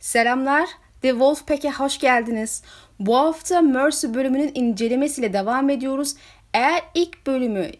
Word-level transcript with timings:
Selamlar, 0.00 0.68
The 1.02 1.10
Wolfpack'e 1.10 1.70
hoş 1.70 1.98
geldiniz. 1.98 2.62
Bu 3.00 3.16
hafta 3.16 3.60
Mercy 3.60 4.06
bölümünün 4.06 4.52
incelemesiyle 4.54 5.32
devam 5.32 5.70
ediyoruz. 5.70 6.14
Eğer 6.54 6.82
ilk 6.94 7.26
bölümü 7.26 7.70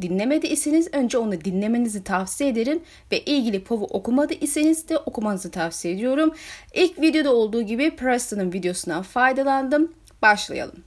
dinlemediyseniz 0.00 0.88
önce 0.92 1.18
onu 1.18 1.44
dinlemenizi 1.44 2.04
tavsiye 2.04 2.50
ederim 2.50 2.82
ve 3.12 3.20
ilgili 3.20 3.64
povu 3.64 3.84
okumadıysanız 3.84 4.88
de 4.88 4.98
okumanızı 4.98 5.50
tavsiye 5.50 5.94
ediyorum. 5.94 6.34
İlk 6.74 7.00
videoda 7.00 7.34
olduğu 7.34 7.62
gibi 7.62 7.96
Preston'ın 7.96 8.52
videosundan 8.52 9.02
faydalandım. 9.02 9.92
Başlayalım. 10.22 10.84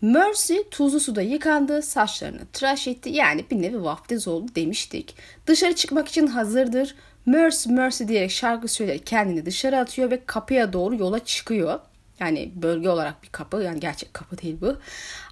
Mercy 0.00 0.56
tuzlu 0.70 1.00
suda 1.00 1.22
yıkandı, 1.22 1.82
saçlarını 1.82 2.46
tıraş 2.52 2.88
etti 2.88 3.10
yani 3.10 3.44
bir 3.50 3.62
nevi 3.62 3.84
vaftiz 3.84 4.28
oldu 4.28 4.50
demiştik. 4.54 5.14
Dışarı 5.46 5.74
çıkmak 5.74 6.08
için 6.08 6.26
hazırdır. 6.26 6.94
Mercy 7.26 7.70
Mercy 7.70 8.04
diyerek 8.08 8.30
şarkı 8.30 8.68
söyleyerek 8.68 9.06
kendini 9.06 9.46
dışarı 9.46 9.78
atıyor 9.78 10.10
ve 10.10 10.24
kapıya 10.26 10.72
doğru 10.72 10.96
yola 10.96 11.24
çıkıyor. 11.24 11.80
Yani 12.20 12.52
bölge 12.54 12.88
olarak 12.88 13.22
bir 13.22 13.28
kapı 13.28 13.56
yani 13.56 13.80
gerçek 13.80 14.14
kapı 14.14 14.38
değil 14.38 14.56
bu. 14.60 14.76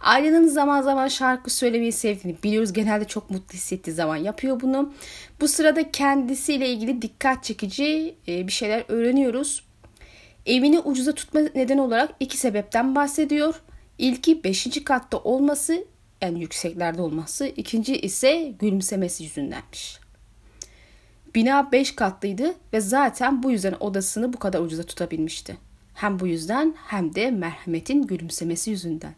Ailenin 0.01 0.47
zaman 0.47 0.83
zaman 0.83 1.09
şarkı 1.09 1.51
söylemeyi 1.51 1.93
sevdiğini 1.93 2.43
biliyoruz. 2.43 2.73
Genelde 2.73 3.05
çok 3.05 3.31
mutlu 3.31 3.55
hissettiği 3.55 3.95
zaman 3.95 4.17
yapıyor 4.17 4.61
bunu. 4.61 4.93
Bu 5.41 5.49
sırada 5.49 5.91
kendisiyle 5.91 6.69
ilgili 6.69 7.03
dikkat 7.03 7.45
çekici 7.45 8.15
e, 8.29 8.47
bir 8.47 8.53
şeyler 8.53 8.85
öğreniyoruz. 8.89 9.65
Evini 10.47 10.79
ucuza 10.81 11.15
tutma 11.15 11.41
neden 11.55 11.79
olarak 11.79 12.11
iki 12.21 12.37
sebepten 12.37 12.95
bahsediyor. 12.95 13.55
İlki 13.99 14.45
5. 14.45 14.85
katta 14.85 15.19
olması 15.19 15.85
yani 16.23 16.41
yükseklerde 16.41 17.03
olması. 17.03 17.47
ikinci 17.47 17.97
ise 17.97 18.55
gülümsemesi 18.59 19.25
yüzündenmiş. 19.25 20.00
Bina 21.35 21.73
5 21.73 21.95
katlıydı 21.95 22.55
ve 22.73 22.81
zaten 22.81 23.43
bu 23.43 23.51
yüzden 23.51 23.75
odasını 23.81 24.33
bu 24.33 24.39
kadar 24.39 24.61
ucuza 24.61 24.83
tutabilmişti. 24.83 25.57
Hem 25.95 26.21
bu 26.21 26.27
yüzden 26.27 26.75
hem 26.87 27.15
de 27.15 27.31
merhametin 27.31 28.03
gülümsemesi 28.03 28.71
yüzünden. 28.71 29.15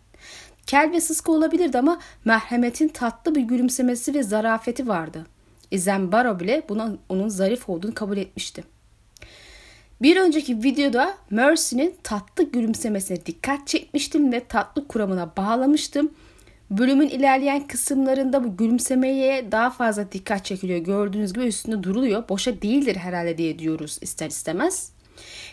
Kel 0.66 0.90
ve 0.92 1.00
sıska 1.00 1.32
olabilirdi 1.32 1.78
ama 1.78 1.98
merhametin 2.24 2.88
tatlı 2.88 3.34
bir 3.34 3.40
gülümsemesi 3.40 4.14
ve 4.14 4.22
zarafeti 4.22 4.88
vardı. 4.88 5.26
İzen 5.70 6.12
Baro 6.12 6.40
bile 6.40 6.62
buna 6.68 6.96
onun 7.08 7.28
zarif 7.28 7.68
olduğunu 7.68 7.94
kabul 7.94 8.16
etmişti. 8.16 8.64
Bir 10.02 10.16
önceki 10.16 10.62
videoda 10.62 11.14
Mercy'nin 11.30 11.94
tatlı 12.02 12.44
gülümsemesine 12.44 13.26
dikkat 13.26 13.66
çekmiştim 13.66 14.32
ve 14.32 14.44
tatlı 14.44 14.88
kuramına 14.88 15.36
bağlamıştım. 15.36 16.10
Bölümün 16.78 17.08
ilerleyen 17.08 17.66
kısımlarında 17.66 18.44
bu 18.44 18.56
gülümsemeye 18.56 19.52
daha 19.52 19.70
fazla 19.70 20.12
dikkat 20.12 20.44
çekiliyor. 20.44 20.78
Gördüğünüz 20.78 21.32
gibi 21.32 21.44
üstünde 21.44 21.82
duruluyor. 21.82 22.28
Boşa 22.28 22.62
değildir 22.62 22.96
herhalde 22.96 23.38
diye 23.38 23.58
diyoruz 23.58 23.98
ister 24.00 24.28
istemez. 24.28 24.92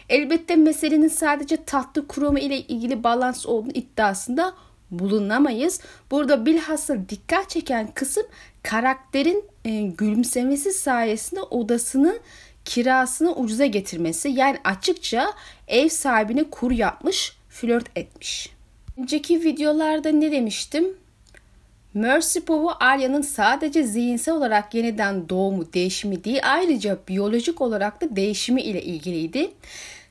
Elbette 0.09 0.56
meselenin 0.56 1.08
sadece 1.08 1.64
tatlı 1.66 2.08
kuramı 2.08 2.40
ile 2.40 2.58
ilgili 2.58 3.03
balans 3.03 3.45
olduğunu 3.45 3.72
iddiasında 3.72 4.53
bulunamayız. 4.92 5.81
Burada 6.12 6.45
bilhassa 6.45 7.09
dikkat 7.09 7.50
çeken 7.50 7.88
kısım 7.94 8.23
karakterin 8.64 9.44
e, 9.66 9.81
gülümsemesi 9.81 10.72
sayesinde 10.72 11.42
odasını 11.42 12.20
kirasını 12.66 13.36
ucuza 13.36 13.66
getirmesi. 13.66 14.30
Yani 14.30 14.58
açıkça 14.64 15.34
ev 15.67 15.90
sahibine 15.90 16.44
kur 16.44 16.72
yapmış, 16.72 17.38
flört 17.50 17.97
etmiş. 17.97 18.50
Önceki 18.97 19.44
videolarda 19.44 20.09
ne 20.09 20.31
demiştim? 20.31 20.86
Mercy 21.93 22.39
Pov'u 22.39 22.71
Arya'nın 22.79 23.21
sadece 23.21 23.83
zihinsel 23.83 24.35
olarak 24.35 24.73
yeniden 24.73 25.29
doğumu, 25.29 25.73
değişimi 25.73 26.23
değil 26.23 26.39
ayrıca 26.43 26.99
biyolojik 27.07 27.61
olarak 27.61 28.01
da 28.01 28.15
değişimi 28.15 28.61
ile 28.61 28.81
ilgiliydi. 28.81 29.51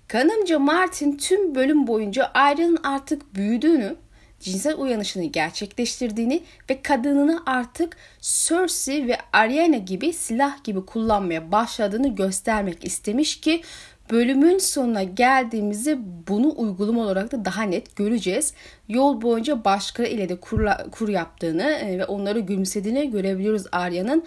Kanımca 0.08 0.58
Martin 0.58 1.16
tüm 1.16 1.54
bölüm 1.54 1.86
boyunca 1.86 2.30
Arya'nın 2.34 2.78
artık 2.82 3.34
büyüdüğünü, 3.34 3.96
cinsel 4.40 4.78
uyanışını 4.78 5.24
gerçekleştirdiğini 5.24 6.42
ve 6.70 6.82
kadınını 6.82 7.42
artık 7.46 7.96
Cersei 8.20 9.08
ve 9.08 9.18
Ariana 9.32 9.76
gibi 9.76 10.12
silah 10.12 10.64
gibi 10.64 10.86
kullanmaya 10.86 11.52
başladığını 11.52 12.14
göstermek 12.16 12.84
istemiş 12.84 13.40
ki 13.40 13.62
bölümün 14.10 14.58
sonuna 14.58 15.02
geldiğimizde 15.02 15.98
bunu 16.28 16.54
uygulama 16.56 17.02
olarak 17.02 17.32
da 17.32 17.44
daha 17.44 17.62
net 17.62 17.96
göreceğiz. 17.96 18.54
Yol 18.88 19.22
boyunca 19.22 19.64
başkaları 19.64 20.10
ile 20.10 20.28
de 20.28 20.40
kurla, 20.40 20.86
kur 20.90 21.08
yaptığını 21.08 21.62
e, 21.62 21.98
ve 21.98 22.04
onları 22.04 22.40
gülümsediğini 22.40 23.10
görebiliyoruz 23.10 23.64
Arya'nın. 23.72 24.24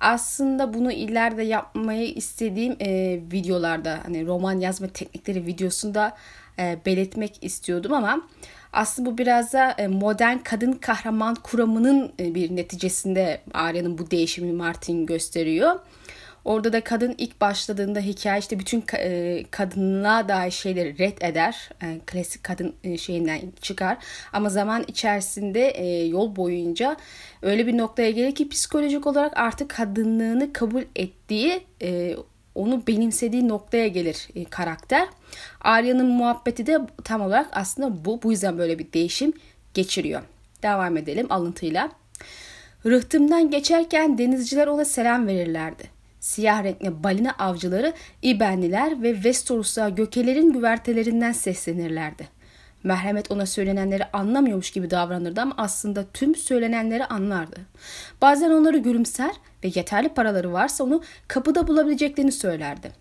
Aslında 0.00 0.74
bunu 0.74 0.92
ileride 0.92 1.42
yapmayı 1.42 2.14
istediğim 2.14 2.76
e, 2.80 3.20
videolarda 3.32 3.98
hani 4.02 4.26
roman 4.26 4.60
yazma 4.60 4.88
teknikleri 4.88 5.46
videosunda 5.46 6.16
e, 6.58 6.78
belirtmek 6.86 7.44
istiyordum 7.44 7.92
ama 7.92 8.22
aslında 8.72 9.10
bu 9.10 9.18
biraz 9.18 9.52
da 9.52 9.70
e, 9.70 9.88
modern 9.88 10.38
kadın 10.38 10.72
kahraman 10.72 11.34
kuramının 11.34 12.12
e, 12.20 12.34
bir 12.34 12.56
neticesinde 12.56 13.40
Arya'nın 13.54 13.98
bu 13.98 14.10
değişimini 14.10 14.52
Martin 14.52 15.06
gösteriyor. 15.06 15.80
Orada 16.44 16.72
da 16.72 16.84
kadın 16.84 17.14
ilk 17.18 17.40
başladığında 17.40 18.00
hikaye 18.00 18.40
işte 18.40 18.58
bütün 18.58 18.84
e, 18.98 19.44
kadınlığa 19.50 20.28
dair 20.28 20.50
şeyleri 20.50 20.98
red 20.98 21.18
eder. 21.20 21.70
klasik 22.06 22.44
kadın 22.44 22.74
şeyinden 22.96 23.40
çıkar. 23.60 23.98
Ama 24.32 24.48
zaman 24.48 24.84
içerisinde 24.88 25.60
yol 26.10 26.36
boyunca 26.36 26.96
öyle 27.42 27.66
bir 27.66 27.78
noktaya 27.78 28.10
gelir 28.10 28.34
ki 28.34 28.48
psikolojik 28.48 29.06
olarak 29.06 29.36
artık 29.36 29.70
kadınlığını 29.70 30.52
kabul 30.52 30.82
ettiği 30.96 31.60
onu 32.54 32.86
benimsediği 32.86 33.48
noktaya 33.48 33.88
gelir 33.88 34.28
e, 34.34 34.44
karakter. 34.44 35.08
Arya'nın 35.60 36.06
muhabbeti 36.06 36.66
de 36.66 36.78
tam 37.04 37.20
olarak 37.20 37.48
aslında 37.52 38.04
bu. 38.04 38.22
Bu 38.22 38.30
yüzden 38.30 38.58
böyle 38.58 38.78
bir 38.78 38.92
değişim 38.92 39.32
geçiriyor. 39.74 40.22
Devam 40.62 40.96
edelim 40.96 41.26
alıntıyla. 41.32 41.90
Rıhtımdan 42.86 43.50
geçerken 43.50 44.18
denizciler 44.18 44.66
ona 44.66 44.84
selam 44.84 45.26
verirlerdi. 45.26 45.91
Siyah 46.22 46.64
renkli 46.64 47.02
balina 47.02 47.32
avcıları 47.32 47.92
İbenliler 48.22 49.02
ve 49.02 49.24
Vestorus'a 49.24 49.88
gökelerin 49.88 50.52
güvertelerinden 50.52 51.32
seslenirlerdi. 51.32 52.28
Merhamet 52.82 53.30
ona 53.30 53.46
söylenenleri 53.46 54.04
anlamıyormuş 54.04 54.70
gibi 54.70 54.90
davranırdı 54.90 55.40
ama 55.40 55.54
aslında 55.56 56.04
tüm 56.14 56.34
söylenenleri 56.34 57.04
anlardı. 57.04 57.56
Bazen 58.22 58.50
onları 58.50 58.78
gülümser 58.78 59.30
ve 59.64 59.70
yeterli 59.74 60.08
paraları 60.08 60.52
varsa 60.52 60.84
onu 60.84 61.02
kapıda 61.28 61.66
bulabileceklerini 61.68 62.32
söylerdi. 62.32 62.92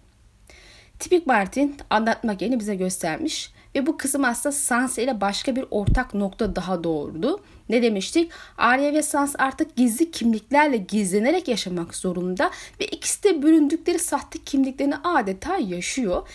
Tipik 1.00 1.28
Martin 1.28 1.78
anlatmak 1.90 2.42
yerini 2.42 2.60
bize 2.60 2.76
göstermiş 2.76 3.54
ve 3.76 3.88
bu 3.88 3.98
kısım 3.98 4.26
aslında 4.26 4.54
Sansa 4.54 5.02
ile 5.02 5.22
başka 5.22 5.56
bir 5.56 5.66
ortak 5.72 6.14
nokta 6.14 6.56
daha 6.56 6.84
doğurdu. 6.84 7.42
Ne 7.70 7.82
demiştik? 7.82 8.32
Arya 8.58 8.94
ve 8.94 9.02
Sansa 9.02 9.36
artık 9.40 9.76
gizli 9.76 10.12
kimliklerle 10.12 10.78
gizlenerek 10.78 11.48
yaşamak 11.48 11.96
zorunda 11.96 12.52
ve 12.80 12.86
ikisi 12.86 13.24
de 13.24 13.44
büründükleri 13.44 14.00
sahte 14.00 14.40
kimliklerini 14.40 14.96
adeta 15.04 15.58
yaşıyor. 15.58 16.28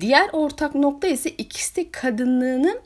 Diğer 0.00 0.28
ortak 0.32 0.74
nokta 0.74 1.08
ise 1.08 1.30
ikisi 1.30 1.76
de 1.76 1.90
kadınlığını 1.90 2.78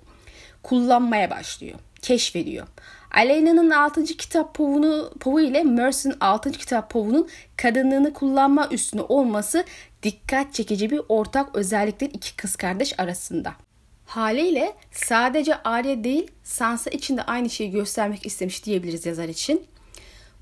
kullanmaya 0.63 1.31
başlıyor, 1.31 1.79
keşfediyor. 2.03 2.67
Aleyna'nın 3.11 3.71
6. 3.71 4.05
kitap 4.05 4.55
povunu, 4.55 5.11
povu 5.21 5.41
ile 5.41 5.63
Mercy'nin 5.63 6.17
6. 6.21 6.51
kitap 6.51 6.91
povunun 6.91 7.29
kadınlığını 7.57 8.13
kullanma 8.13 8.69
üstüne 8.71 9.03
olması 9.03 9.65
dikkat 10.03 10.55
çekici 10.55 10.91
bir 10.91 11.01
ortak 11.09 11.57
özellikler 11.57 12.11
iki 12.13 12.37
kız 12.37 12.57
kardeş 12.57 13.01
arasında. 13.01 13.68
Haliyle 14.09 14.73
sadece 14.93 15.63
Arya 15.63 16.05
değil 16.05 16.31
Sansa 16.43 16.91
için 16.91 17.17
de 17.17 17.23
aynı 17.23 17.51
şeyi 17.51 17.71
göstermek 17.71 18.27
istemiş 18.27 18.65
diyebiliriz 18.65 19.07
yazar 19.07 19.29
için. 19.29 19.63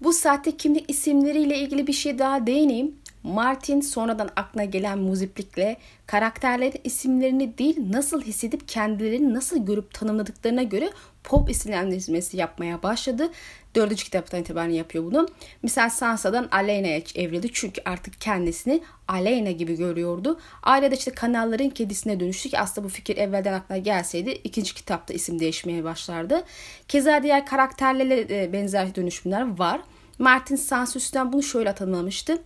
Bu 0.00 0.12
sahte 0.12 0.56
kimlik 0.56 0.90
isimleriyle 0.90 1.58
ilgili 1.58 1.86
bir 1.86 1.92
şey 1.92 2.18
daha 2.18 2.46
değineyim. 2.46 2.94
Martin 3.26 3.80
sonradan 3.80 4.30
aklına 4.36 4.64
gelen 4.64 4.98
muziplikle 4.98 5.76
karakterlerin 6.06 6.80
isimlerini 6.84 7.58
değil 7.58 7.76
nasıl 7.92 8.22
hissedip 8.22 8.68
kendilerini 8.68 9.34
nasıl 9.34 9.66
görüp 9.66 9.94
tanımladıklarına 9.94 10.62
göre 10.62 10.90
pop 11.24 11.50
isimlendirmesi 11.50 12.36
yapmaya 12.36 12.82
başladı. 12.82 13.28
Dördüncü 13.74 14.04
kitaptan 14.04 14.40
itibaren 14.40 14.70
yapıyor 14.70 15.04
bunu. 15.04 15.28
Misal 15.62 15.90
Sansa'dan 15.90 16.48
Aleyna'ya 16.50 17.00
evrildi 17.14 17.48
çünkü 17.52 17.82
artık 17.84 18.20
kendisini 18.20 18.82
Aleyna 19.08 19.50
gibi 19.50 19.76
görüyordu. 19.76 20.40
Ailede 20.62 20.96
işte 20.96 21.10
kanalların 21.10 21.70
kedisine 21.70 22.20
dönüştü 22.20 22.48
ki 22.48 22.58
aslında 22.58 22.84
bu 22.84 22.88
fikir 22.88 23.16
evvelden 23.16 23.52
aklına 23.52 23.78
gelseydi 23.78 24.30
ikinci 24.30 24.74
kitapta 24.74 25.14
isim 25.14 25.40
değişmeye 25.40 25.84
başlardı. 25.84 26.44
Keza 26.88 27.22
diğer 27.22 27.46
karakterlerle 27.46 28.28
de 28.28 28.52
benzer 28.52 28.94
dönüşümler 28.94 29.58
var. 29.58 29.80
Martin 30.18 30.56
Sansa 30.56 31.32
bunu 31.32 31.42
şöyle 31.42 31.74
tanımlamıştı. 31.74 32.38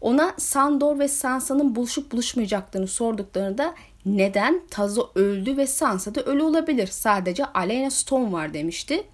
Ona 0.00 0.34
Sandor 0.38 0.98
ve 0.98 1.08
Sansa'nın 1.08 1.76
buluşup 1.76 2.12
buluşmayacaklarını 2.12 2.88
sorduklarında 2.88 3.74
neden 4.06 4.62
Tazo 4.70 5.10
öldü 5.14 5.56
ve 5.56 5.66
Sansa 5.66 6.14
da 6.14 6.22
ölü 6.22 6.42
olabilir. 6.42 6.86
Sadece 6.86 7.44
Alena 7.44 7.90
Stone 7.90 8.32
var 8.32 8.54
demişti. 8.54 9.04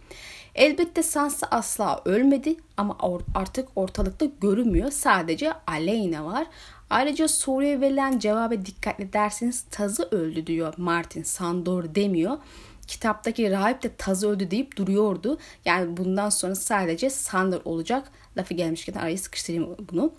Elbette 0.54 1.02
Sansa 1.02 1.46
asla 1.50 2.02
ölmedi 2.04 2.56
ama 2.76 2.96
artık 3.34 3.68
ortalıkta 3.76 4.26
görünmüyor. 4.40 4.90
Sadece 4.90 5.52
Aleyna 5.66 6.24
var. 6.24 6.46
Ayrıca 6.90 7.28
soruya 7.28 7.80
verilen 7.80 8.18
cevaba 8.18 8.66
dikkat 8.66 9.00
ederseniz 9.00 9.64
tazı 9.70 10.08
öldü 10.10 10.46
diyor 10.46 10.74
Martin 10.76 11.22
Sandor 11.22 11.94
demiyor. 11.94 12.38
Kitaptaki 12.86 13.50
rahip 13.50 13.82
de 13.82 13.90
tazı 13.98 14.28
öldü 14.28 14.50
deyip 14.50 14.76
duruyordu. 14.76 15.38
Yani 15.64 15.96
bundan 15.96 16.28
sonra 16.28 16.54
sadece 16.54 17.10
Sandor 17.10 17.60
olacak. 17.64 18.12
Lafı 18.36 18.54
gelmişken 18.54 18.92
araya 18.92 19.18
sıkıştırayım 19.18 19.76
bunu. 19.92 20.12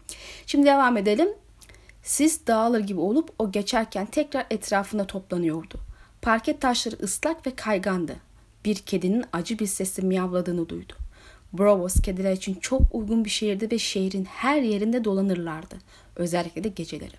Şimdi 0.46 0.66
devam 0.66 0.98
edelim. 0.98 1.30
Sis 2.04 2.48
dağılır 2.48 2.80
gibi 2.80 3.00
olup 3.00 3.34
o 3.40 3.52
geçerken 3.52 4.06
tekrar 4.06 4.46
etrafında 4.50 5.08
toplanıyordu. 5.08 5.80
Parket 6.22 6.62
taşları 6.62 6.96
ıslak 7.04 7.48
ve 7.48 7.56
kaygandı. 7.56 8.16
Bir 8.66 8.76
kedinin 8.76 9.26
acı 9.34 9.60
bir 9.60 9.68
sesle 9.68 10.04
miyavladığını 10.04 10.70
duydu. 10.70 10.94
Bravos 11.54 12.02
kediler 12.02 12.34
için 12.34 12.56
çok 12.56 12.82
uygun 12.96 13.26
bir 13.26 13.30
şehirdi 13.30 13.72
ve 13.72 13.80
şehrin 13.80 14.26
her 14.26 14.62
yerinde 14.62 15.04
dolanırlardı. 15.04 15.76
Özellikle 16.16 16.64
de 16.64 16.70
geceleri. 16.70 17.16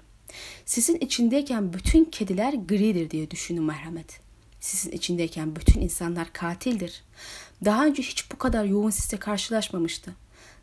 Sisin 0.66 0.96
içindeyken 0.96 1.72
bütün 1.72 2.04
kediler 2.04 2.52
gridir 2.52 3.10
diye 3.10 3.30
düşünün 3.30 3.62
merhamet. 3.62 4.20
Sisin 4.60 4.92
içindeyken 4.92 5.56
bütün 5.56 5.80
insanlar 5.80 6.32
katildir. 6.32 7.04
Daha 7.64 7.86
önce 7.86 8.02
hiç 8.02 8.32
bu 8.32 8.38
kadar 8.38 8.64
yoğun 8.64 8.90
sisle 8.90 9.16
karşılaşmamıştı. 9.16 10.14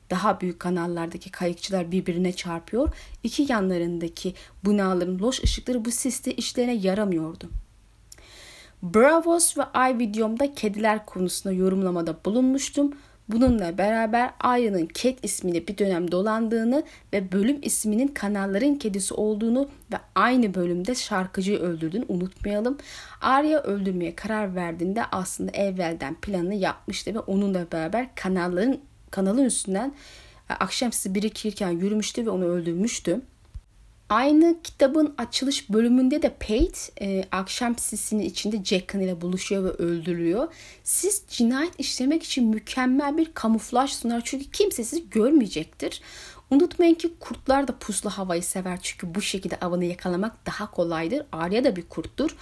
Daha 0.09 0.41
büyük 0.41 0.59
kanallardaki 0.59 1.31
kayıkçılar 1.31 1.91
birbirine 1.91 2.33
çarpıyor, 2.33 2.89
iki 3.23 3.51
yanlarındaki 3.51 4.33
binaların 4.65 5.19
loş 5.19 5.43
ışıkları 5.43 5.85
bu 5.85 5.91
siste 5.91 6.33
işlerine 6.33 6.75
yaramıyordu. 6.75 7.49
Bravos 8.83 9.57
ve 9.57 9.63
Ay 9.63 9.99
videomda 9.99 10.53
kediler 10.53 11.05
konusunda 11.05 11.55
yorumlamada 11.55 12.25
bulunmuştum. 12.25 12.93
Bununla 13.29 13.77
beraber 13.77 14.31
Arya'nın 14.39 14.87
Cat 14.93 15.15
ismiyle 15.23 15.67
bir 15.67 15.77
dönem 15.77 16.11
dolandığını 16.11 16.83
ve 17.13 17.31
bölüm 17.31 17.59
isminin 17.61 18.07
kanalların 18.07 18.75
kedisi 18.75 19.13
olduğunu 19.13 19.69
ve 19.93 19.97
aynı 20.15 20.53
bölümde 20.53 20.95
şarkıcıyı 20.95 21.59
öldürdüğünü 21.59 22.05
unutmayalım. 22.07 22.77
Arya 23.21 23.63
öldürmeye 23.63 24.15
karar 24.15 24.55
verdiğinde 24.55 25.05
aslında 25.11 25.51
evvelden 25.51 26.15
planını 26.15 26.55
yapmıştı 26.55 27.15
ve 27.15 27.19
onunla 27.19 27.71
beraber 27.71 28.15
kanalların 28.15 28.79
kanalın 29.11 29.45
üstünden 29.45 29.93
e, 30.49 30.53
akşamsı 30.53 31.15
birikirken 31.15 31.69
yürümüştü 31.69 32.25
ve 32.25 32.29
onu 32.29 32.45
öldürmüştü. 32.45 33.21
Aynı 34.09 34.55
kitabın 34.63 35.13
açılış 35.17 35.69
bölümünde 35.69 36.21
de 36.21 36.29
Pate 36.29 36.79
e, 37.01 37.23
akşam 37.31 37.77
sisinin 37.77 38.23
içinde 38.23 38.63
Jackson 38.63 38.99
ile 38.99 39.21
buluşuyor 39.21 39.63
ve 39.63 39.69
öldürülüyor. 39.69 40.47
Siz 40.83 41.23
cinayet 41.29 41.79
işlemek 41.79 42.23
için 42.23 42.47
mükemmel 42.47 43.17
bir 43.17 43.33
kamuflaj 43.33 43.91
sunar 43.91 44.21
çünkü 44.25 44.51
kimse 44.51 44.83
sizi 44.83 45.09
görmeyecektir. 45.09 46.01
Unutmayın 46.51 46.93
ki 46.93 47.13
kurtlar 47.19 47.67
da 47.67 47.77
puslu 47.79 48.09
havayı 48.09 48.43
sever 48.43 48.79
çünkü 48.81 49.15
bu 49.15 49.21
şekilde 49.21 49.55
avını 49.55 49.85
yakalamak 49.85 50.45
daha 50.45 50.71
kolaydır. 50.71 51.25
Arya 51.31 51.63
da 51.63 51.75
bir 51.75 51.89
kurttur. 51.89 52.35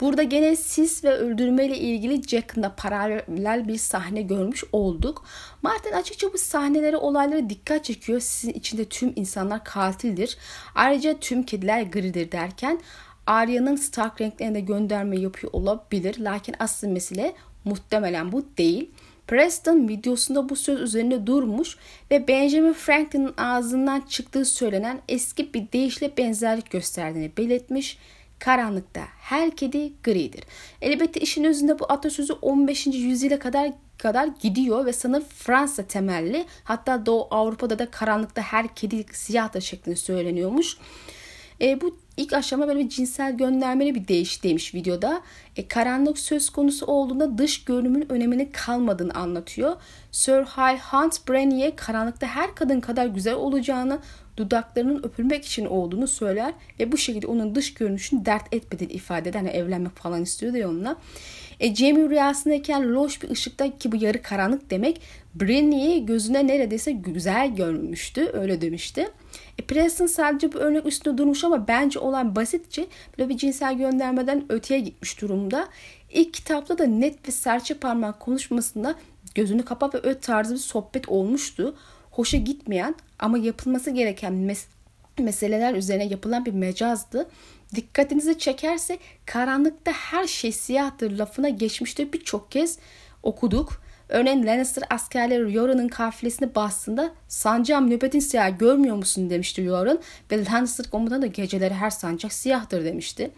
Burada 0.00 0.22
gene 0.22 0.56
sis 0.56 1.04
ve 1.04 1.10
öldürme 1.10 1.66
ile 1.66 1.78
ilgili 1.78 2.22
Jack'ın 2.22 2.64
paralel 2.76 3.68
bir 3.68 3.76
sahne 3.76 4.22
görmüş 4.22 4.64
olduk. 4.72 5.24
Martin 5.62 5.92
açıkça 5.92 6.32
bu 6.32 6.38
sahneleri 6.38 6.96
olaylara 6.96 7.50
dikkat 7.50 7.84
çekiyor. 7.84 8.20
Sizin 8.20 8.52
içinde 8.52 8.84
tüm 8.84 9.12
insanlar 9.16 9.64
katildir. 9.64 10.36
Ayrıca 10.74 11.18
tüm 11.18 11.42
kediler 11.42 11.82
gridir 11.82 12.32
derken 12.32 12.80
Arya'nın 13.26 13.76
Stark 13.76 14.20
renklerine 14.20 14.60
gönderme 14.60 15.16
yapıyor 15.20 15.52
olabilir. 15.52 16.18
Lakin 16.18 16.54
asıl 16.58 16.88
mesele 16.88 17.34
muhtemelen 17.64 18.32
bu 18.32 18.44
değil. 18.58 18.90
Preston 19.32 19.88
videosunda 19.88 20.48
bu 20.48 20.56
söz 20.56 20.80
üzerinde 20.80 21.26
durmuş 21.26 21.76
ve 22.10 22.28
Benjamin 22.28 22.72
Franklin'in 22.72 23.34
ağzından 23.36 24.00
çıktığı 24.00 24.44
söylenen 24.44 25.00
eski 25.08 25.54
bir 25.54 25.72
deyişle 25.72 26.16
benzerlik 26.16 26.70
gösterdiğini 26.70 27.32
belirtmiş. 27.36 27.98
Karanlıkta 28.38 29.00
her 29.20 29.56
kedi 29.56 29.92
gridir. 30.02 30.44
Elbette 30.82 31.20
işin 31.20 31.44
özünde 31.44 31.78
bu 31.78 31.84
atasözü 31.88 32.32
15. 32.32 32.86
yüzyıla 32.86 33.38
kadar 33.38 33.72
kadar 33.98 34.28
gidiyor 34.40 34.86
ve 34.86 34.92
sanırım 34.92 35.24
Fransa 35.36 35.82
temelli. 35.82 36.46
Hatta 36.64 37.06
Doğu 37.06 37.28
Avrupa'da 37.30 37.78
da 37.78 37.90
karanlıkta 37.90 38.42
her 38.42 38.74
kedi 38.74 39.04
siyahtır 39.12 39.60
şeklinde 39.60 39.96
söyleniyormuş. 39.96 40.76
E, 41.60 41.80
bu 41.80 41.96
ilk 42.16 42.32
aşama 42.32 42.68
böyle 42.68 42.80
bir 42.80 42.88
cinsel 42.88 43.36
göndermeli 43.36 43.94
bir 43.94 44.08
değiş 44.08 44.44
demiş 44.44 44.74
videoda. 44.74 45.22
E, 45.56 45.68
karanlık 45.68 46.18
söz 46.18 46.50
konusu 46.50 46.86
olduğunda 46.86 47.38
dış 47.38 47.64
görünümün 47.64 48.12
önemini 48.12 48.52
kalmadığını 48.52 49.14
anlatıyor. 49.14 49.76
Sir 50.10 50.42
High 50.42 50.80
Hunt 50.80 51.28
Brannier 51.28 51.76
karanlıkta 51.76 52.26
her 52.26 52.54
kadın 52.54 52.80
kadar 52.80 53.06
güzel 53.06 53.34
olacağını, 53.34 53.98
dudaklarının 54.36 55.02
öpülmek 55.02 55.44
için 55.44 55.66
olduğunu 55.66 56.08
söyler 56.08 56.54
ve 56.80 56.92
bu 56.92 56.96
şekilde 56.96 57.26
onun 57.26 57.54
dış 57.54 57.74
görünüşünü 57.74 58.24
dert 58.24 58.54
etmediğini 58.54 58.92
ifade 58.92 59.28
eder. 59.28 59.38
Hani 59.38 59.50
evlenmek 59.50 59.96
falan 59.96 60.22
istiyor 60.22 60.54
ya 60.54 60.68
onunla. 60.68 60.96
E, 61.60 61.74
Jamie 61.74 62.08
rüyasındayken 62.08 62.94
loş 62.94 63.22
bir 63.22 63.30
ışıkta 63.30 63.78
ki 63.78 63.92
bu 63.92 63.96
yarı 63.96 64.22
karanlık 64.22 64.70
demek 64.70 65.00
Brenny'i 65.34 66.06
gözüne 66.06 66.46
neredeyse 66.46 66.92
güzel 66.92 67.54
görmüştü. 67.54 68.30
Öyle 68.32 68.60
demişti. 68.60 69.08
E, 69.58 69.62
Preston 69.62 70.06
sadece 70.06 70.52
bu 70.52 70.58
örnek 70.58 70.86
üstünde 70.86 71.18
durmuş 71.18 71.44
ama 71.44 71.68
bence 71.68 71.98
olan 71.98 72.36
basitçe 72.36 72.86
böyle 73.18 73.28
bir 73.28 73.36
cinsel 73.36 73.78
göndermeden 73.78 74.44
öteye 74.48 74.80
gitmiş 74.80 75.20
durumda. 75.20 75.68
İlk 76.10 76.34
kitapta 76.34 76.78
da 76.78 76.84
net 76.84 77.28
ve 77.28 77.32
serçe 77.32 77.74
parmak 77.74 78.20
konuşmasında 78.20 78.94
gözünü 79.34 79.64
kapa 79.64 79.92
ve 79.92 79.98
öt 79.98 80.22
tarzı 80.22 80.54
bir 80.54 80.58
sohbet 80.58 81.08
olmuştu. 81.08 81.74
Hoşa 82.10 82.36
gitmeyen 82.36 82.94
ama 83.18 83.38
yapılması 83.38 83.90
gereken 83.90 84.32
mes- 84.32 84.66
meseleler 85.18 85.74
üzerine 85.74 86.04
yapılan 86.06 86.46
bir 86.46 86.52
mecazdı. 86.52 87.28
Dikkatinizi 87.74 88.38
çekerse 88.38 88.98
karanlıkta 89.26 89.92
her 89.92 90.26
şey 90.26 90.52
siyahtır 90.52 91.10
lafına 91.10 91.48
geçmişte 91.48 92.12
birçok 92.12 92.50
kez 92.50 92.78
okuduk. 93.22 93.81
Örneğin 94.08 94.46
Lannister 94.46 94.84
askerleri 94.90 95.54
Yoren'ın 95.54 95.88
kafilesini 95.88 96.54
bastığında 96.54 97.12
sancağım 97.28 97.90
nöbetin 97.90 98.20
siyah 98.20 98.58
görmüyor 98.58 98.96
musun 98.96 99.30
demişti 99.30 99.62
Yoren 99.62 99.98
ve 100.30 100.44
Lannister 100.44 100.90
komutanı 100.90 101.22
da 101.22 101.26
geceleri 101.26 101.74
her 101.74 101.90
sancak 101.90 102.32
siyahtır 102.32 102.84
demişti. 102.84 103.30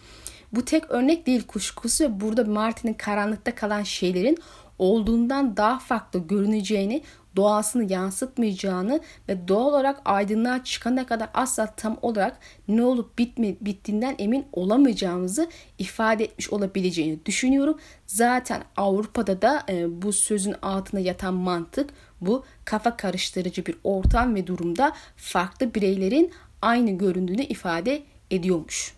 Bu 0.53 0.65
tek 0.65 0.91
örnek 0.91 1.27
değil 1.27 1.47
kuşkusu 1.47 2.05
ve 2.05 2.21
burada 2.21 2.45
Martin'in 2.45 2.95
karanlıkta 2.95 3.55
kalan 3.55 3.83
şeylerin 3.83 4.39
olduğundan 4.79 5.57
daha 5.57 5.79
farklı 5.79 6.19
görüneceğini 6.19 7.03
doğasını 7.37 7.93
yansıtmayacağını 7.93 9.01
ve 9.29 9.49
doğal 9.49 9.67
olarak 9.67 10.01
aydınlığa 10.05 10.65
çıkana 10.65 11.07
kadar 11.07 11.29
asla 11.35 11.67
tam 11.67 11.99
olarak 12.03 12.39
ne 12.69 12.83
olup 12.83 13.19
bitme, 13.19 13.55
bittiğinden 13.61 14.15
emin 14.19 14.47
olamayacağımızı 14.53 15.51
ifade 15.79 16.25
etmiş 16.25 16.51
olabileceğini 16.51 17.27
düşünüyorum. 17.27 17.79
Zaten 18.07 18.63
Avrupa'da 18.77 19.43
da 19.43 19.63
e, 19.69 20.03
bu 20.03 20.13
sözün 20.13 20.55
altına 20.63 21.01
yatan 21.01 21.35
mantık 21.35 21.91
bu 22.21 22.45
kafa 22.65 22.97
karıştırıcı 22.97 23.67
bir 23.67 23.77
ortam 23.85 24.35
ve 24.35 24.47
durumda 24.47 24.93
farklı 25.17 25.75
bireylerin 25.75 26.33
aynı 26.63 26.91
göründüğünü 26.91 27.43
ifade 27.43 28.03
ediyormuş. 28.31 28.95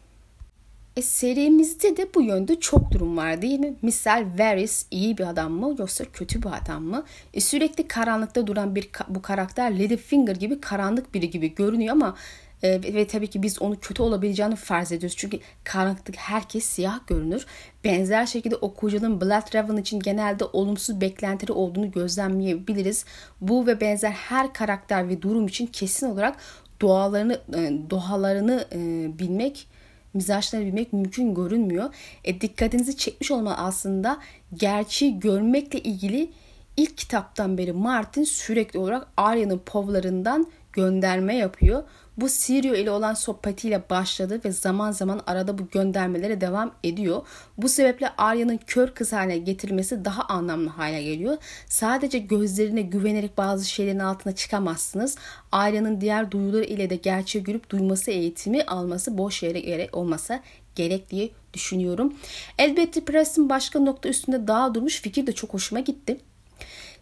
E, 0.97 1.03
serimizde 1.03 1.97
de 1.97 2.15
bu 2.15 2.23
yönde 2.23 2.61
çok 2.61 2.91
durum 2.91 3.17
var 3.17 3.43
değil 3.43 3.61
mi? 3.61 3.75
Misal 3.83 4.27
Varys 4.39 4.87
iyi 4.91 5.19
bir 5.19 5.29
adam 5.29 5.53
mı 5.53 5.77
yoksa 5.79 6.05
kötü 6.05 6.43
bir 6.43 6.49
adam 6.63 6.83
mı? 6.83 7.05
E, 7.35 7.41
sürekli 7.41 7.89
karanlıkta 7.89 8.47
duran 8.47 8.75
bir 8.75 8.91
bu 9.09 9.23
karakter 9.23 9.79
Littlefinger 9.79 10.37
gibi 10.37 10.61
karanlık 10.61 11.15
biri 11.15 11.31
gibi 11.31 11.55
görünüyor 11.55 11.93
ama 11.93 12.17
e, 12.63 12.95
ve, 12.95 13.07
tabii 13.07 13.27
ki 13.27 13.43
biz 13.43 13.63
onu 13.63 13.81
kötü 13.81 14.03
olabileceğini 14.03 14.57
farz 14.57 14.93
ediyoruz. 14.93 15.17
Çünkü 15.17 15.39
karanlıkta 15.65 16.13
herkes 16.17 16.65
siyah 16.65 17.07
görünür. 17.07 17.47
Benzer 17.85 18.27
şekilde 18.27 18.57
okuyucunun 18.57 19.21
Bloodraven 19.21 19.77
için 19.77 20.01
genelde 20.01 20.45
olumsuz 20.45 21.01
beklentileri 21.01 21.53
olduğunu 21.53 21.91
gözlemleyebiliriz. 21.91 23.05
Bu 23.41 23.67
ve 23.67 23.81
benzer 23.81 24.11
her 24.11 24.53
karakter 24.53 25.09
ve 25.09 25.23
durum 25.23 25.47
için 25.47 25.67
kesin 25.67 26.07
olarak 26.07 26.37
doğalarını 26.81 27.41
e, 27.55 27.91
doğalarını 27.91 28.65
e, 28.73 28.79
bilmek 29.19 29.76
mizaçları 30.17 30.67
bilmek 30.67 30.93
mümkün 30.93 31.35
görünmüyor. 31.35 31.95
E, 32.25 32.41
dikkatinizi 32.41 32.97
çekmiş 32.97 33.31
olma 33.31 33.57
aslında 33.57 34.19
gerçeği 34.55 35.21
görmekle 35.21 35.81
ilgili 35.81 36.31
ilk 36.77 36.99
kitaptan 36.99 37.59
beri 37.59 37.73
Martin 37.73 38.25
sürekli 38.25 38.79
olarak 38.79 39.07
Arya'nın 39.17 39.59
povlarından 39.59 40.47
gönderme 40.73 41.37
yapıyor. 41.37 41.83
Bu 42.17 42.29
Sirio 42.29 42.75
ile 42.75 42.91
olan 42.91 43.15
sohbetiyle 43.15 43.91
başladı 43.91 44.41
ve 44.45 44.53
zaman 44.53 44.93
zaman 44.93 45.21
arada 45.27 45.59
bu 45.59 45.69
göndermelere 45.69 46.41
devam 46.41 46.75
ediyor. 46.85 47.27
Bu 47.59 47.69
sebeple 47.69 48.09
Arya'nın 48.19 48.61
kör 48.67 48.89
kız 48.89 49.13
haline 49.13 49.39
getirilmesi 49.39 50.05
daha 50.05 50.23
anlamlı 50.23 50.69
hale 50.69 51.03
geliyor. 51.03 51.37
Sadece 51.67 52.19
gözlerine 52.19 52.83
güvenerek 52.83 53.39
bazı 53.39 53.65
şeylerin 53.65 53.99
altına 53.99 54.35
çıkamazsınız. 54.35 55.17
Arya'nın 55.53 56.01
diğer 56.01 56.31
duyuları 56.31 56.65
ile 56.65 56.91
de 56.91 56.97
gerçeği 56.97 57.45
görüp 57.45 57.71
duyması 57.71 58.11
eğitimi 58.11 58.63
alması 58.63 59.19
boş 59.19 59.43
yere 59.43 59.61
gerek 59.61 59.97
olmasa 59.97 60.41
gerek 60.75 61.11
diye 61.11 61.31
düşünüyorum. 61.55 62.15
Elbette 62.59 63.01
Preston 63.01 63.49
başka 63.49 63.79
nokta 63.79 64.09
üstünde 64.09 64.47
daha 64.47 64.75
durmuş 64.75 65.01
fikir 65.01 65.27
de 65.27 65.33
çok 65.33 65.55
hoşuma 65.55 65.81
gitti. 65.81 66.21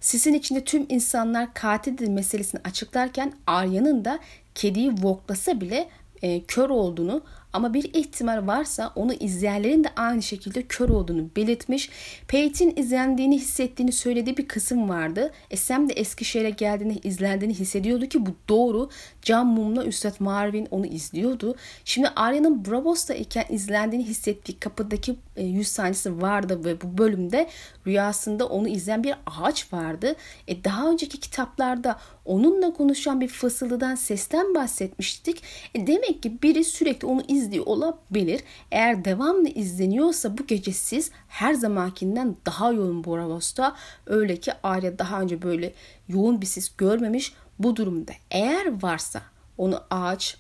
Sisin 0.01 0.35
içinde 0.35 0.65
tüm 0.65 0.87
insanlar 0.89 1.55
katildir 1.55 2.09
meselesini 2.09 2.61
açıklarken 2.65 3.33
Arya'nın 3.47 4.05
da 4.05 4.19
kediyi 4.55 4.93
voklasa 5.03 5.61
bile 5.61 5.89
e, 6.23 6.45
kör 6.45 6.71
olduğunu 6.71 7.23
ama 7.55 7.75
bir 7.75 7.85
ihtimal 7.95 8.47
varsa 8.47 8.93
onu 8.95 9.13
izleyenlerin 9.13 9.85
de 9.85 9.89
aynı 9.97 10.23
şekilde 10.23 10.63
kör 10.63 10.89
olduğunu 10.89 11.29
belirtmiş. 11.37 11.91
Peyton 12.29 12.73
izlendiğini 12.77 13.39
hissettiğini 13.39 13.93
söylediği 13.93 14.37
bir 14.37 14.49
kısım 14.49 14.89
vardı. 14.89 15.33
E 15.51 15.57
Sam 15.57 15.89
de 15.89 15.93
Eskişehir'e 15.93 16.51
geldiğini 16.51 16.99
izlendiğini 17.05 17.55
hissediyordu 17.55 18.07
ki 18.07 18.27
bu 18.27 18.31
doğru. 18.49 18.91
Can 19.23 19.47
Mum'la 19.47 19.85
Üstad 19.85 20.15
Marvin 20.19 20.69
onu 20.71 20.87
izliyordu. 20.87 21.57
Şimdi 21.85 22.09
Arya'nın 22.09 22.65
Bravos'ta 22.65 23.15
iken 23.15 23.45
izlendiğini 23.49 24.07
hissettiği 24.07 24.59
kapıdaki 24.59 25.17
e, 25.37 25.45
yüz 25.45 25.69
sahnesi 25.69 26.23
vardı 26.23 26.65
ve 26.65 26.81
bu 26.81 26.99
bölümde 26.99 27.49
rüyasında 27.87 28.47
onu 28.47 28.69
izleyen 28.69 29.05
bir 29.05 29.15
ağaç 29.27 29.73
vardı. 29.73 30.15
E 30.49 30.65
daha 30.65 30.91
önceki 30.91 31.21
kitaplarda 31.21 31.99
onunla 32.25 32.73
konuşan 32.73 33.21
bir 33.21 33.29
fısıldıdan 33.29 33.95
sesten 33.95 34.55
bahsetmiştik. 34.55 35.43
E 35.75 35.87
demek 35.87 36.23
ki 36.23 36.43
biri 36.43 36.65
sürekli 36.65 37.07
onu 37.07 37.23
izliyor 37.29 37.67
olabilir. 37.67 38.41
Eğer 38.71 39.05
devamlı 39.05 39.49
izleniyorsa 39.49 40.39
bu 40.39 40.47
gece 40.47 40.73
siz 40.73 41.11
her 41.29 41.55
zamankinden 41.55 42.37
daha 42.47 42.73
yoğun 42.73 43.05
Boravos'ta 43.05 43.77
öyle 44.07 44.37
ki 44.37 44.53
Arya 44.63 44.99
daha 44.99 45.21
önce 45.21 45.43
böyle 45.43 45.73
yoğun 46.09 46.41
bir 46.41 46.47
sis 46.47 46.77
görmemiş. 46.77 47.33
Bu 47.59 47.77
durumda 47.77 48.13
eğer 48.31 48.83
varsa 48.83 49.23
onu 49.59 49.81
ağaç, 49.91 50.37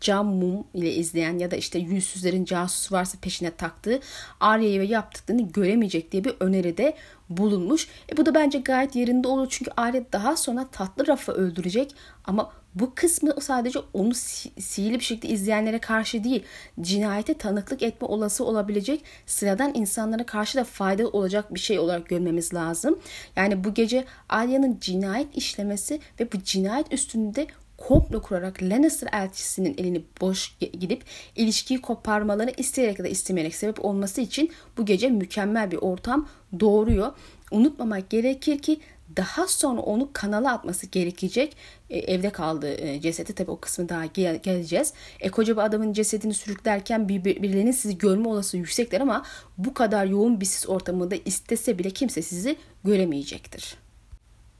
cam 0.00 0.26
mum 0.26 0.64
ile 0.74 0.92
izleyen 0.92 1.38
ya 1.38 1.50
da 1.50 1.56
işte 1.56 1.78
yüzsüzlerin 1.78 2.44
casusu 2.44 2.94
varsa 2.94 3.18
peşine 3.22 3.50
taktığı 3.50 4.00
Arya'yı 4.40 4.80
ve 4.80 4.84
yaptıklarını 4.84 5.52
göremeyecek 5.52 6.12
diye 6.12 6.24
bir 6.24 6.34
öneride 6.40 6.94
bulunmuş. 7.30 7.88
E 8.12 8.16
bu 8.16 8.26
da 8.26 8.34
bence 8.34 8.58
gayet 8.58 8.96
yerinde 8.96 9.28
olur 9.28 9.46
çünkü 9.50 9.70
Arya 9.76 10.02
daha 10.12 10.36
sonra 10.36 10.66
tatlı 10.72 11.06
Rafa 11.06 11.32
öldürecek 11.32 11.94
ama 12.24 12.52
bu 12.74 12.94
kısmı 12.94 13.40
sadece 13.40 13.78
onu 13.92 14.14
sihirli 14.58 14.94
bir 14.94 15.04
şekilde 15.04 15.28
izleyenlere 15.32 15.78
karşı 15.78 16.24
değil, 16.24 16.44
cinayete 16.80 17.34
tanıklık 17.34 17.82
etme 17.82 18.08
olası 18.08 18.44
olabilecek 18.44 19.04
sıradan 19.26 19.74
insanlara 19.74 20.26
karşı 20.26 20.58
da 20.58 20.64
faydalı 20.64 21.08
olacak 21.08 21.54
bir 21.54 21.60
şey 21.60 21.78
olarak 21.78 22.08
görmemiz 22.08 22.54
lazım. 22.54 22.98
Yani 23.36 23.64
bu 23.64 23.74
gece 23.74 24.04
Arya'nın 24.28 24.78
cinayet 24.80 25.36
işlemesi 25.36 26.00
ve 26.20 26.32
bu 26.32 26.42
cinayet 26.44 26.92
üstünde 26.92 27.46
komplo 27.78 28.22
kurarak 28.22 28.62
Lannister 28.62 29.08
elçisinin 29.12 29.74
elini 29.78 30.02
boş 30.20 30.56
gidip 30.58 31.04
ilişkiyi 31.36 31.80
koparmalarını 31.80 32.52
isteyerek 32.56 32.98
ya 32.98 33.04
da 33.04 33.08
istemeyerek 33.08 33.54
sebep 33.54 33.84
olması 33.84 34.20
için 34.20 34.52
bu 34.76 34.84
gece 34.86 35.08
mükemmel 35.08 35.70
bir 35.70 35.76
ortam 35.76 36.28
doğuruyor. 36.60 37.12
Unutmamak 37.50 38.10
gerekir 38.10 38.58
ki 38.58 38.80
daha 39.16 39.46
sonra 39.46 39.80
onu 39.80 40.10
kanala 40.12 40.52
atması 40.52 40.86
gerekecek. 40.86 41.56
E, 41.90 41.98
evde 41.98 42.30
kaldı 42.30 42.74
e, 42.74 43.00
cesedi. 43.00 43.32
Tabi 43.32 43.50
o 43.50 43.60
kısmı 43.60 43.88
daha 43.88 44.06
gel- 44.06 44.42
geleceğiz. 44.42 44.92
E, 45.20 45.28
koca 45.28 45.56
bir 45.56 45.62
adamın 45.62 45.92
cesedini 45.92 46.34
sürüklerken 46.34 47.08
bir, 47.08 47.24
birilerinin 47.24 47.72
sizi 47.72 47.98
görme 47.98 48.28
olası 48.28 48.56
yüksektir 48.56 49.00
ama 49.00 49.24
bu 49.58 49.74
kadar 49.74 50.06
yoğun 50.06 50.40
bir 50.40 50.46
sis 50.46 50.68
ortamında 50.68 51.14
istese 51.24 51.78
bile 51.78 51.90
kimse 51.90 52.22
sizi 52.22 52.56
göremeyecektir. 52.84 53.87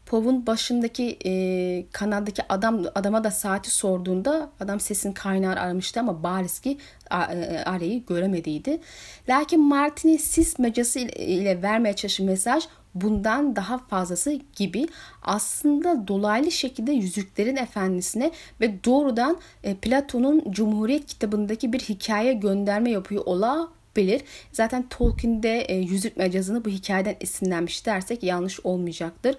Pov'un 0.08 0.46
başındaki 0.46 1.18
e, 1.24 1.84
kanaldaki 1.92 2.42
adam 2.48 2.84
adama 2.94 3.24
da 3.24 3.30
saati 3.30 3.70
sorduğunda 3.70 4.50
adam 4.60 4.80
sesin 4.80 5.12
kaynağını 5.12 5.60
aramıştı 5.60 6.00
ama 6.00 6.22
bariz 6.22 6.60
ki 6.60 6.78
e, 7.10 7.14
Arya'yı 7.66 8.06
göremediydi. 8.06 8.80
Lakin 9.28 9.60
Martin'in 9.60 10.16
sis 10.16 10.58
mecası 10.58 10.98
ile, 10.98 11.62
vermeye 11.62 11.96
çalıştığı 11.96 12.24
mesaj 12.24 12.64
bundan 12.94 13.56
daha 13.56 13.78
fazlası 13.78 14.40
gibi 14.56 14.88
aslında 15.22 16.08
dolaylı 16.08 16.50
şekilde 16.50 16.92
Yüzüklerin 16.92 17.56
Efendisi'ne 17.56 18.30
ve 18.60 18.84
doğrudan 18.84 19.38
e, 19.64 19.74
Platon'un 19.74 20.44
Cumhuriyet 20.50 21.06
kitabındaki 21.06 21.72
bir 21.72 21.80
hikaye 21.80 22.32
gönderme 22.32 22.90
yapıyor 22.90 23.22
ola 23.26 23.68
bilir. 23.98 24.22
Zaten 24.52 24.88
Tolkien'de 24.88 25.60
e, 25.60 25.76
yüzük 25.76 26.16
mecazını 26.16 26.64
bu 26.64 26.68
hikayeden 26.68 27.16
esinlenmiş 27.20 27.86
dersek 27.86 28.22
yanlış 28.22 28.60
olmayacaktır. 28.60 29.36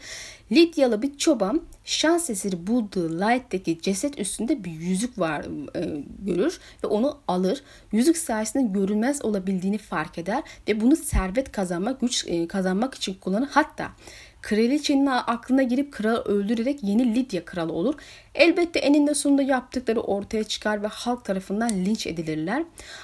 Lidyalı 0.52 1.02
bir 1.02 1.18
çoban 1.18 1.62
şans 1.86 2.30
eseri 2.30 2.68
bulduğu 2.68 3.20
Light'teki 3.20 3.82
ceset 3.82 4.20
üstünde 4.20 4.64
bir 4.64 4.72
yüzük 4.72 5.20
var 5.20 5.46
e, 5.76 6.04
görür 6.20 6.60
ve 6.84 6.88
onu 6.88 7.18
alır. 7.28 7.64
Yüzük 7.92 8.18
sayesinde 8.18 8.80
görünmez 8.80 9.26
olabildiğini 9.26 9.78
fark 9.78 10.18
eder 10.18 10.44
ve 10.68 10.82
bunu 10.82 10.96
servet 10.96 11.52
kazanmak, 11.52 12.02
güç 12.02 12.26
e, 12.28 12.48
kazanmak 12.48 12.96
için 12.96 13.14
kullanır. 13.14 13.48
Hatta 13.52 13.92
Kraliçenin 14.42 15.06
aklına 15.06 15.64
girip 15.64 15.94
kralı 15.94 16.22
öldürerek 16.24 16.84
yeni 16.84 17.16
Lidya 17.16 17.46
kralı 17.46 17.74
olur. 17.74 17.96
Elbette 18.36 18.80
eninde 18.80 19.14
sonunda 19.14 19.42
yaptıkları 19.42 20.02
ortaya 20.02 20.44
çıkar 20.44 20.84
ve 20.84 20.88
halk 20.88 21.26
tarafından 21.26 21.70
linç 21.70 22.08
edilirler. 22.08 22.64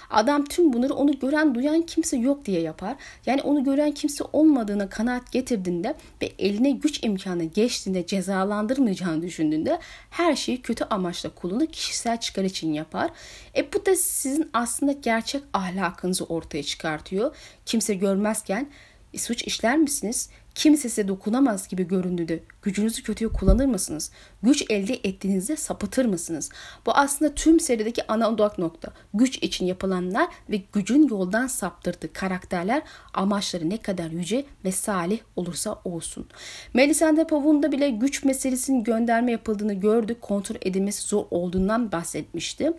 Adam 0.09 0.45
tüm 0.45 0.73
bunları 0.73 0.93
onu 0.93 1.19
gören 1.19 1.55
duyan 1.55 1.81
kimse 1.81 2.17
yok 2.17 2.45
diye 2.45 2.61
yapar. 2.61 2.95
Yani 3.25 3.41
onu 3.41 3.63
gören 3.63 3.91
kimse 3.91 4.23
olmadığına 4.33 4.89
kanaat 4.89 5.31
getirdiğinde 5.31 5.95
ve 6.21 6.31
eline 6.39 6.71
güç 6.71 7.03
imkanı 7.03 7.43
geçtiğinde 7.43 8.05
cezalandırmayacağını 8.05 9.21
düşündüğünde 9.21 9.79
her 10.09 10.35
şeyi 10.35 10.61
kötü 10.61 10.83
amaçla 10.83 11.29
kullanır 11.29 11.67
kişisel 11.67 12.19
çıkar 12.19 12.43
için 12.43 12.73
yapar. 12.73 13.11
E 13.57 13.73
bu 13.73 13.85
da 13.85 13.95
sizin 13.95 14.49
aslında 14.53 14.91
gerçek 14.91 15.43
ahlakınızı 15.53 16.25
ortaya 16.25 16.63
çıkartıyor. 16.63 17.35
Kimse 17.65 17.93
görmezken 17.93 18.69
e, 19.13 19.17
suç 19.17 19.43
işler 19.43 19.77
misiniz? 19.77 20.29
Kimse 20.55 20.89
size 20.89 21.07
dokunamaz 21.07 21.67
gibi 21.67 21.87
göründüğünde 21.87 22.43
gücünüzü 22.61 23.03
kötüye 23.03 23.29
kullanır 23.29 23.65
mısınız? 23.65 24.11
Güç 24.43 24.65
elde 24.69 24.93
ettiğinizde 24.93 25.55
sapıtır 25.55 26.05
mısınız? 26.05 26.49
Bu 26.85 26.91
aslında 26.91 27.35
tüm 27.35 27.59
serideki 27.59 28.07
ana 28.07 28.29
odak 28.29 28.57
nokta. 28.57 28.93
Güç 29.13 29.37
için 29.37 29.65
yapılanlar 29.65 30.27
ve 30.49 30.61
gücün 30.73 31.07
yoldan 31.07 31.47
saptırdığı 31.47 32.13
karakterler 32.13 32.81
amaçları 33.13 33.69
ne 33.69 33.77
kadar 33.77 34.11
yüce 34.11 34.45
ve 34.65 34.71
salih 34.71 35.19
olursa 35.35 35.79
olsun. 35.83 36.27
Melisande 36.73 37.27
Pavun'da 37.27 37.71
bile 37.71 37.89
güç 37.89 38.23
meselesinin 38.23 38.83
gönderme 38.83 39.31
yapıldığını 39.31 39.73
gördük. 39.73 40.21
Kontrol 40.21 40.55
edilmesi 40.61 41.07
zor 41.07 41.25
olduğundan 41.31 41.91
bahsetmişti. 41.91 42.73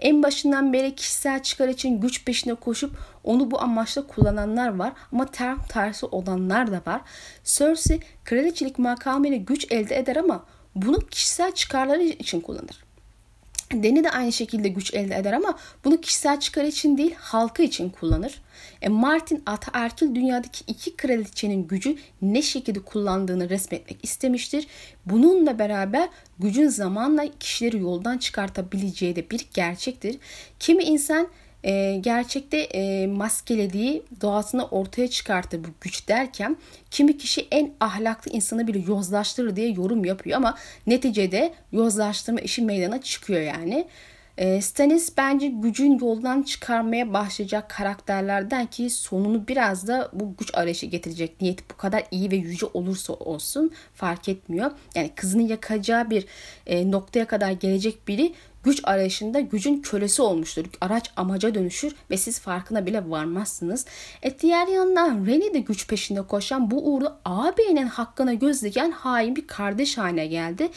En 0.00 0.22
başından 0.22 0.72
beri 0.72 0.94
kişisel 0.94 1.42
çıkar 1.42 1.68
için 1.68 2.00
güç 2.00 2.24
peşine 2.24 2.54
koşup 2.54 2.96
onu 3.24 3.50
bu 3.50 3.60
amaçla 3.60 4.06
kullananlar 4.06 4.76
var 4.76 4.92
ama 5.12 5.26
tam 5.26 5.62
tersi 5.68 6.06
olanlar 6.06 6.72
da 6.72 6.80
var. 6.86 7.00
Cersei 7.44 8.00
kraliçelik 8.24 8.78
makamıyla 8.78 9.36
güç 9.36 9.72
elde 9.72 9.98
eder 9.98 10.16
ama 10.16 10.44
bunu 10.74 10.98
kişisel 10.98 11.52
çıkarları 11.52 12.02
için 12.02 12.40
kullanır. 12.40 12.83
Deni 13.72 14.04
de 14.04 14.10
aynı 14.10 14.32
şekilde 14.32 14.68
güç 14.68 14.94
elde 14.94 15.16
eder 15.16 15.32
ama 15.32 15.58
bunu 15.84 16.00
kişisel 16.00 16.40
çıkar 16.40 16.64
için 16.64 16.98
değil 16.98 17.14
halkı 17.18 17.62
için 17.62 17.90
kullanır. 17.90 18.42
E 18.82 18.88
Martin 18.88 19.42
ataerkil 19.46 20.14
dünyadaki 20.14 20.64
iki 20.66 20.96
kraliçenin 20.96 21.68
gücü 21.68 21.96
ne 22.22 22.42
şekilde 22.42 22.80
kullandığını 22.80 23.48
resmetmek 23.48 23.98
istemiştir. 24.02 24.66
Bununla 25.06 25.58
beraber 25.58 26.08
gücün 26.38 26.68
zamanla 26.68 27.24
kişileri 27.40 27.78
yoldan 27.78 28.18
çıkartabileceği 28.18 29.16
de 29.16 29.30
bir 29.30 29.46
gerçektir. 29.54 30.18
Kimi 30.58 30.84
insan 30.84 31.28
e, 31.64 31.96
gerçekte 32.00 32.58
e, 32.58 33.06
maskelediği 33.06 34.02
doğasını 34.20 34.66
ortaya 34.66 35.08
çıkartır 35.08 35.64
bu 35.64 35.68
güç 35.80 36.08
derken 36.08 36.56
kimi 36.90 37.18
kişi 37.18 37.48
en 37.50 37.72
ahlaklı 37.80 38.30
insanı 38.30 38.66
bile 38.66 38.78
yozlaştırır 38.78 39.56
diye 39.56 39.68
yorum 39.68 40.04
yapıyor 40.04 40.36
ama 40.36 40.54
neticede 40.86 41.54
yozlaştırma 41.72 42.40
işi 42.40 42.62
meydana 42.62 43.02
çıkıyor 43.02 43.40
yani. 43.40 43.86
E, 44.38 44.60
Stannis 44.60 45.16
bence 45.16 45.48
gücün 45.48 45.98
yoldan 45.98 46.42
çıkarmaya 46.42 47.12
başlayacak 47.12 47.70
karakterlerden 47.70 48.66
ki 48.66 48.90
sonunu 48.90 49.48
biraz 49.48 49.88
da 49.88 50.10
bu 50.12 50.36
güç 50.36 50.54
arayışı 50.54 50.86
getirecek. 50.86 51.40
Niyeti 51.40 51.64
bu 51.72 51.76
kadar 51.76 52.02
iyi 52.10 52.30
ve 52.30 52.36
yüce 52.36 52.66
olursa 52.66 53.12
olsun 53.12 53.72
fark 53.94 54.28
etmiyor. 54.28 54.70
Yani 54.94 55.10
kızını 55.14 55.42
yakacağı 55.42 56.10
bir 56.10 56.26
e, 56.66 56.90
noktaya 56.90 57.26
kadar 57.26 57.50
gelecek 57.50 58.08
biri 58.08 58.34
güç 58.64 58.80
arayışında 58.84 59.40
gücün 59.40 59.82
kölesi 59.82 60.22
olmuştur. 60.22 60.64
Araç 60.80 61.10
amaca 61.16 61.54
dönüşür 61.54 61.94
ve 62.10 62.16
siz 62.16 62.40
farkına 62.40 62.86
bile 62.86 63.10
varmazsınız. 63.10 63.86
E 64.22 64.38
diğer 64.38 64.66
yandan 64.66 65.26
Reni 65.26 65.54
de 65.54 65.58
güç 65.58 65.88
peşinde 65.88 66.22
koşan 66.22 66.70
bu 66.70 66.94
uğurda 66.94 67.18
ağabeyinin 67.24 67.86
hakkına 67.86 68.34
göz 68.34 68.62
diken 68.62 68.90
hain 68.90 69.36
bir 69.36 69.46
kardeş 69.46 69.98
haline 69.98 70.26
geldi. 70.26 70.68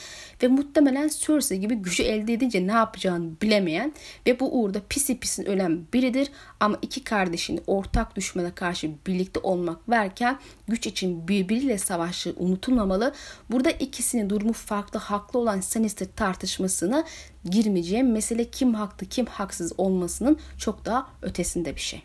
Ve 0.44 0.48
muhtemelen 0.48 1.10
Cersei 1.20 1.60
gibi 1.60 1.76
gücü 1.76 2.04
elde 2.04 2.34
edince 2.34 2.68
ne 2.68 2.72
yapacağını 2.72 3.32
bilemeyen 3.42 3.94
ve 4.28 4.40
bu 4.40 4.62
uğurda 4.62 4.80
pisi 4.90 5.20
pisin 5.20 5.46
ölen 5.46 5.86
biridir. 5.94 6.32
Ama 6.60 6.78
iki 6.82 7.04
kardeşin 7.04 7.62
ortak 7.68 8.16
düşmana 8.16 8.56
karşı 8.56 8.92
birlikte 9.08 9.40
olmak 9.40 9.90
verken 9.90 10.40
güç 10.68 10.88
için 10.88 11.28
birbiriyle 11.28 11.78
savaşı 11.78 12.34
unutulmamalı. 12.38 13.14
Burada 13.52 13.72
ikisinin 13.72 14.30
durumu 14.30 14.54
farklı 14.54 15.00
haklı 15.00 15.40
olan 15.40 15.62
Lannister 15.88 16.08
tartışmasına 16.16 17.04
girmeyeceğim. 17.52 18.12
Mesele 18.12 18.46
kim 18.46 18.74
haklı 18.74 19.08
kim 19.08 19.26
haksız 19.26 19.74
olmasının 19.78 20.38
çok 20.58 20.86
daha 20.86 21.08
ötesinde 21.22 21.76
bir 21.76 21.82
şey. 21.82 22.04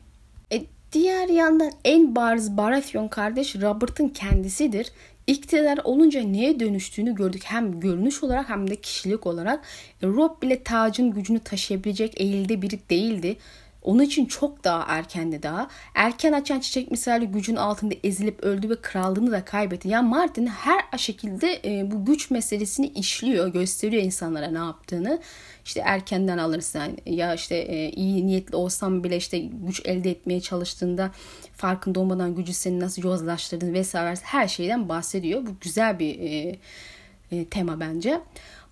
E, 0.52 0.62
Diğer 0.92 1.28
yandan 1.28 1.72
en 1.84 2.16
bariz 2.16 2.56
Baratheon 2.56 3.08
kardeş 3.08 3.56
Robert'ın 3.56 4.08
kendisidir. 4.08 4.92
İktidar 5.26 5.78
olunca 5.84 6.22
neye 6.22 6.60
dönüştüğünü 6.60 7.14
gördük 7.14 7.42
hem 7.44 7.80
görünüş 7.80 8.22
olarak 8.22 8.48
hem 8.48 8.70
de 8.70 8.76
kişilik 8.76 9.26
olarak. 9.26 9.64
E, 10.02 10.06
Rob 10.06 10.42
bile 10.42 10.62
tacın 10.62 11.10
gücünü 11.10 11.40
taşıyabilecek 11.40 12.20
eğilde 12.20 12.62
biri 12.62 12.78
değildi. 12.90 13.36
Onun 13.82 14.02
için 14.02 14.26
çok 14.26 14.64
daha 14.64 14.84
erkendi 14.88 15.42
daha. 15.42 15.68
Erken 15.94 16.32
açan 16.32 16.60
çiçek 16.60 16.90
misali 16.90 17.26
gücün 17.26 17.56
altında 17.56 17.94
ezilip 18.04 18.40
öldü 18.40 18.70
ve 18.70 18.80
krallığını 18.80 19.32
da 19.32 19.44
kaybetti. 19.44 19.88
Yani 19.88 20.08
Martin 20.08 20.46
her 20.46 20.98
şekilde 20.98 21.60
e, 21.64 21.90
bu 21.90 22.04
güç 22.04 22.30
meselesini 22.30 22.86
işliyor, 22.86 23.48
gösteriyor 23.48 24.02
insanlara 24.02 24.50
ne 24.50 24.58
yaptığını. 24.58 25.20
İşte 25.64 25.80
erkenden 25.80 26.38
alırsın 26.38 26.98
ya 27.06 27.34
işte 27.34 27.56
e, 27.56 27.90
iyi 27.90 28.26
niyetli 28.26 28.56
olsam 28.56 29.04
bile 29.04 29.16
işte 29.16 29.38
güç 29.38 29.80
elde 29.84 30.10
etmeye 30.10 30.40
çalıştığında 30.40 31.10
farkında 31.56 32.00
olmadan 32.00 32.34
gücü 32.34 32.52
seni 32.52 32.80
nasıl 32.80 33.02
yozlaştırdığını 33.02 33.72
vesaire 33.72 34.14
her 34.22 34.48
şeyden 34.48 34.88
bahsediyor. 34.88 35.46
Bu 35.46 35.50
güzel 35.60 35.98
bir 35.98 36.18
e, 36.20 37.44
tema 37.44 37.80
bence. 37.80 38.20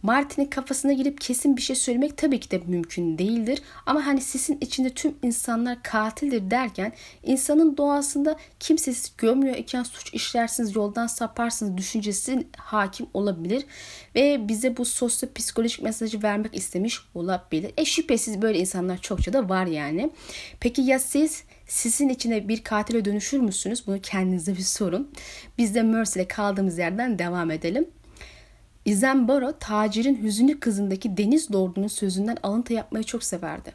Martin'in 0.02 0.46
kafasına 0.46 0.92
girip 0.92 1.20
kesin 1.20 1.56
bir 1.56 1.62
şey 1.62 1.76
söylemek 1.76 2.16
tabii 2.16 2.40
ki 2.40 2.50
de 2.50 2.60
mümkün 2.66 3.18
değildir. 3.18 3.62
Ama 3.86 4.06
hani 4.06 4.20
sisin 4.20 4.58
içinde 4.60 4.90
tüm 4.90 5.14
insanlar 5.22 5.82
katildir 5.82 6.50
derken 6.50 6.92
insanın 7.22 7.76
doğasında 7.76 8.36
kimse 8.60 8.92
sizi 8.92 9.10
görmüyor 9.18 9.56
iken 9.56 9.82
suç 9.82 10.14
işlersiniz, 10.14 10.76
yoldan 10.76 11.06
saparsınız 11.06 11.76
düşüncesi 11.76 12.46
hakim 12.56 13.06
olabilir. 13.14 13.66
Ve 14.14 14.48
bize 14.48 14.76
bu 14.76 14.82
sosyo-psikolojik 14.82 15.82
mesajı 15.82 16.22
vermek 16.22 16.56
istemiş 16.56 17.00
olabilir. 17.14 17.72
E 17.76 17.84
şüphesiz 17.84 18.42
böyle 18.42 18.58
insanlar 18.58 18.98
çokça 18.98 19.32
da 19.32 19.48
var 19.48 19.66
yani. 19.66 20.10
Peki 20.60 20.82
ya 20.82 20.98
siz 20.98 21.44
sizin 21.66 22.08
içine 22.08 22.48
bir 22.48 22.64
katile 22.64 23.04
dönüşür 23.04 23.38
müsünüz? 23.38 23.86
Bunu 23.86 24.00
kendinize 24.00 24.56
bir 24.56 24.62
sorun. 24.62 25.10
Biz 25.58 25.74
de 25.74 25.82
Mercy 25.82 26.18
ile 26.18 26.28
kaldığımız 26.28 26.78
yerden 26.78 27.18
devam 27.18 27.50
edelim. 27.50 27.88
Izembaro 28.90 29.52
tacirin 29.58 30.22
hüzünlü 30.22 30.60
kızındaki 30.60 31.16
deniz 31.16 31.54
lordunun 31.54 31.88
sözünden 31.88 32.36
alıntı 32.42 32.72
yapmayı 32.72 33.04
çok 33.04 33.24
severdi. 33.24 33.72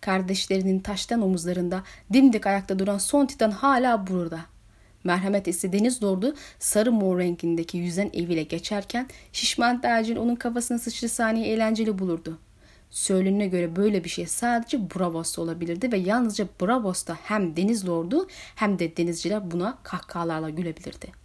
Kardeşlerinin 0.00 0.80
taştan 0.80 1.22
omuzlarında 1.22 1.82
dimdik 2.12 2.46
ayakta 2.46 2.78
duran 2.78 2.98
son 2.98 3.26
titan 3.26 3.50
hala 3.50 4.06
burada. 4.06 4.40
Merhamet 5.04 5.48
ise 5.48 5.72
deniz 5.72 6.02
lordu 6.02 6.34
sarı 6.58 6.92
mor 6.92 7.18
rengindeki 7.18 7.78
yüzen 7.78 8.10
eviyle 8.12 8.42
geçerken 8.42 9.06
şişman 9.32 9.80
tacir 9.80 10.16
onun 10.16 10.36
kafasına 10.36 10.78
sıçrı 10.78 11.08
saniye 11.08 11.46
eğlenceli 11.46 11.98
bulurdu. 11.98 12.38
Söylenene 12.90 13.46
göre 13.46 13.76
böyle 13.76 14.04
bir 14.04 14.08
şey 14.08 14.26
sadece 14.26 14.90
Bravos'ta 14.90 15.42
olabilirdi 15.42 15.92
ve 15.92 15.96
yalnızca 15.96 16.46
Bravos'ta 16.60 17.18
hem 17.22 17.56
deniz 17.56 17.88
lordu 17.88 18.28
hem 18.54 18.78
de 18.78 18.96
denizciler 18.96 19.50
buna 19.50 19.78
kahkahalarla 19.82 20.50
gülebilirdi. 20.50 21.23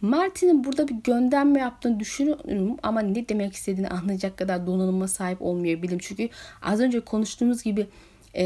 Martin'in 0.00 0.64
burada 0.64 0.88
bir 0.88 0.94
gönderme 0.94 1.60
yaptığını 1.60 2.00
düşünüyorum 2.00 2.76
ama 2.82 3.00
ne 3.00 3.28
demek 3.28 3.54
istediğini 3.54 3.88
anlayacak 3.88 4.36
kadar 4.36 4.66
donanıma 4.66 5.08
sahip 5.08 5.42
olmayabilirim. 5.42 5.98
Çünkü 6.02 6.28
az 6.62 6.80
önce 6.80 7.00
konuştuğumuz 7.00 7.62
gibi 7.62 7.86
e, 8.34 8.44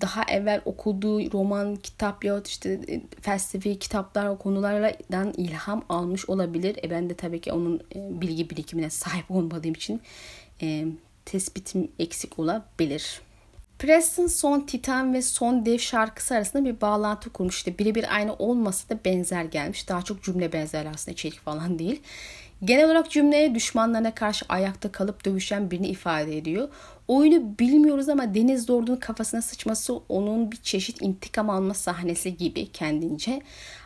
daha 0.00 0.22
evvel 0.22 0.60
okuduğu 0.64 1.32
roman, 1.32 1.76
kitap 1.76 2.24
ya 2.24 2.42
işte 2.46 2.80
e, 2.88 3.00
felsefi 3.20 3.78
kitaplar 3.78 4.26
o 4.26 4.38
konulardan 4.38 5.32
ilham 5.36 5.84
almış 5.88 6.28
olabilir. 6.28 6.76
E 6.84 6.90
ben 6.90 7.10
de 7.10 7.14
tabii 7.14 7.40
ki 7.40 7.52
onun 7.52 7.80
e, 7.94 8.20
bilgi 8.20 8.50
birikimine 8.50 8.90
sahip 8.90 9.30
olmadığım 9.30 9.72
için 9.72 10.00
e, 10.62 10.84
tespitim 11.24 11.88
eksik 11.98 12.38
olabilir. 12.38 13.20
Preston 13.78 14.26
son 14.26 14.60
Titan 14.60 15.14
ve 15.14 15.22
son 15.22 15.66
Dev 15.66 15.78
şarkısı 15.78 16.34
arasında 16.34 16.64
bir 16.64 16.80
bağlantı 16.80 17.30
kurmuş. 17.30 17.56
İşte 17.56 17.78
birebir 17.78 18.14
aynı 18.14 18.34
olmasa 18.34 18.88
da 18.88 18.98
benzer 19.04 19.44
gelmiş. 19.44 19.88
Daha 19.88 20.02
çok 20.02 20.22
cümle 20.22 20.52
benzer 20.52 20.86
aslında 20.86 21.12
içerik 21.12 21.40
falan 21.40 21.78
değil. 21.78 22.02
Genel 22.64 22.84
olarak 22.84 23.10
cümleye 23.10 23.54
düşmanlarına 23.54 24.14
karşı 24.14 24.46
ayakta 24.48 24.92
kalıp 24.92 25.24
dövüşen 25.24 25.70
birini 25.70 25.88
ifade 25.88 26.38
ediyor. 26.38 26.68
Oyunu 27.08 27.58
bilmiyoruz 27.58 28.08
ama 28.08 28.34
Deniz 28.34 28.70
Lord'un 28.70 28.96
kafasına 28.96 29.42
sıçması 29.42 29.94
onun 30.08 30.52
bir 30.52 30.56
çeşit 30.56 31.02
intikam 31.02 31.50
alma 31.50 31.74
sahnesi 31.74 32.36
gibi 32.36 32.72
kendince. 32.72 33.40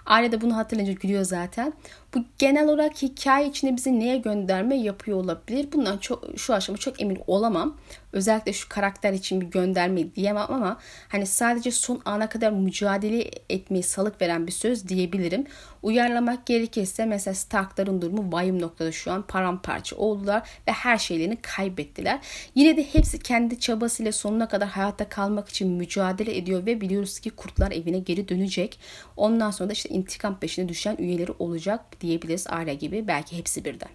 Aile 0.06 0.32
de 0.32 0.40
bunu 0.40 0.56
hatırlayınca 0.56 0.92
gülüyor 0.92 1.24
zaten. 1.24 1.72
Bu 2.14 2.24
genel 2.38 2.68
olarak 2.68 3.02
hikaye 3.02 3.48
içinde 3.48 3.76
bizi 3.76 4.00
neye 4.00 4.16
gönderme 4.16 4.76
yapıyor 4.76 5.18
olabilir. 5.18 5.68
Bundan 5.72 5.98
çok, 5.98 6.24
şu 6.36 6.54
aşama 6.54 6.78
çok 6.78 7.02
emin 7.02 7.18
olamam. 7.26 7.76
Özellikle 8.12 8.52
şu 8.52 8.68
karakter 8.68 9.12
için 9.12 9.40
bir 9.40 9.46
gönderme 9.46 10.14
diyemem 10.14 10.46
ama 10.48 10.78
hani 11.08 11.26
sadece 11.26 11.70
son 11.70 12.00
ana 12.04 12.28
kadar 12.28 12.50
mücadele 12.50 13.30
etmeyi 13.50 13.82
salık 13.82 14.22
veren 14.22 14.46
bir 14.46 14.52
söz 14.52 14.88
diyebilirim. 14.88 15.46
Uyarlamak 15.82 16.46
gerekirse 16.46 17.06
mesela 17.06 17.34
Stark'ların 17.34 18.02
durumu 18.02 18.32
vahim 18.32 18.62
noktada 18.62 18.92
şu 18.92 19.12
an 19.12 19.22
paramparça 19.22 19.96
oldular 19.96 20.48
ve 20.68 20.72
her 20.72 20.98
şeylerini 20.98 21.36
kaybettiler. 21.36 22.20
Yine 22.54 22.76
de 22.76 22.82
hepsi 22.92 23.11
kendi 23.18 23.60
çabasıyla 23.60 24.12
sonuna 24.12 24.48
kadar 24.48 24.68
hayatta 24.68 25.08
kalmak 25.08 25.48
için 25.48 25.68
mücadele 25.70 26.36
ediyor 26.36 26.66
ve 26.66 26.80
biliyoruz 26.80 27.20
ki 27.20 27.30
kurtlar 27.30 27.72
evine 27.72 27.98
geri 27.98 28.28
dönecek. 28.28 28.78
Ondan 29.16 29.50
sonra 29.50 29.68
da 29.68 29.72
işte 29.72 29.88
intikam 29.88 30.40
peşine 30.40 30.68
düşen 30.68 30.96
üyeleri 30.98 31.32
olacak 31.38 32.00
diyebiliriz 32.00 32.46
aile 32.48 32.74
gibi 32.74 33.08
belki 33.08 33.38
hepsi 33.38 33.64
birden. 33.64 33.90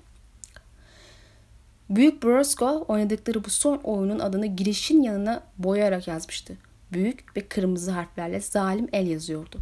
Büyük 1.89 2.23
Brosco 2.23 2.86
oynadıkları 2.88 3.43
bu 3.43 3.49
son 3.49 3.77
oyunun 3.77 4.19
adını 4.19 4.45
girişin 4.45 5.01
yanına 5.01 5.43
boyayarak 5.58 6.08
yazmıştı. 6.08 6.58
Büyük 6.91 7.38
ve 7.38 7.47
kırmızı 7.47 7.91
harflerle 7.91 8.41
zalim 8.41 8.88
el 8.93 9.08
yazıyordu. 9.08 9.58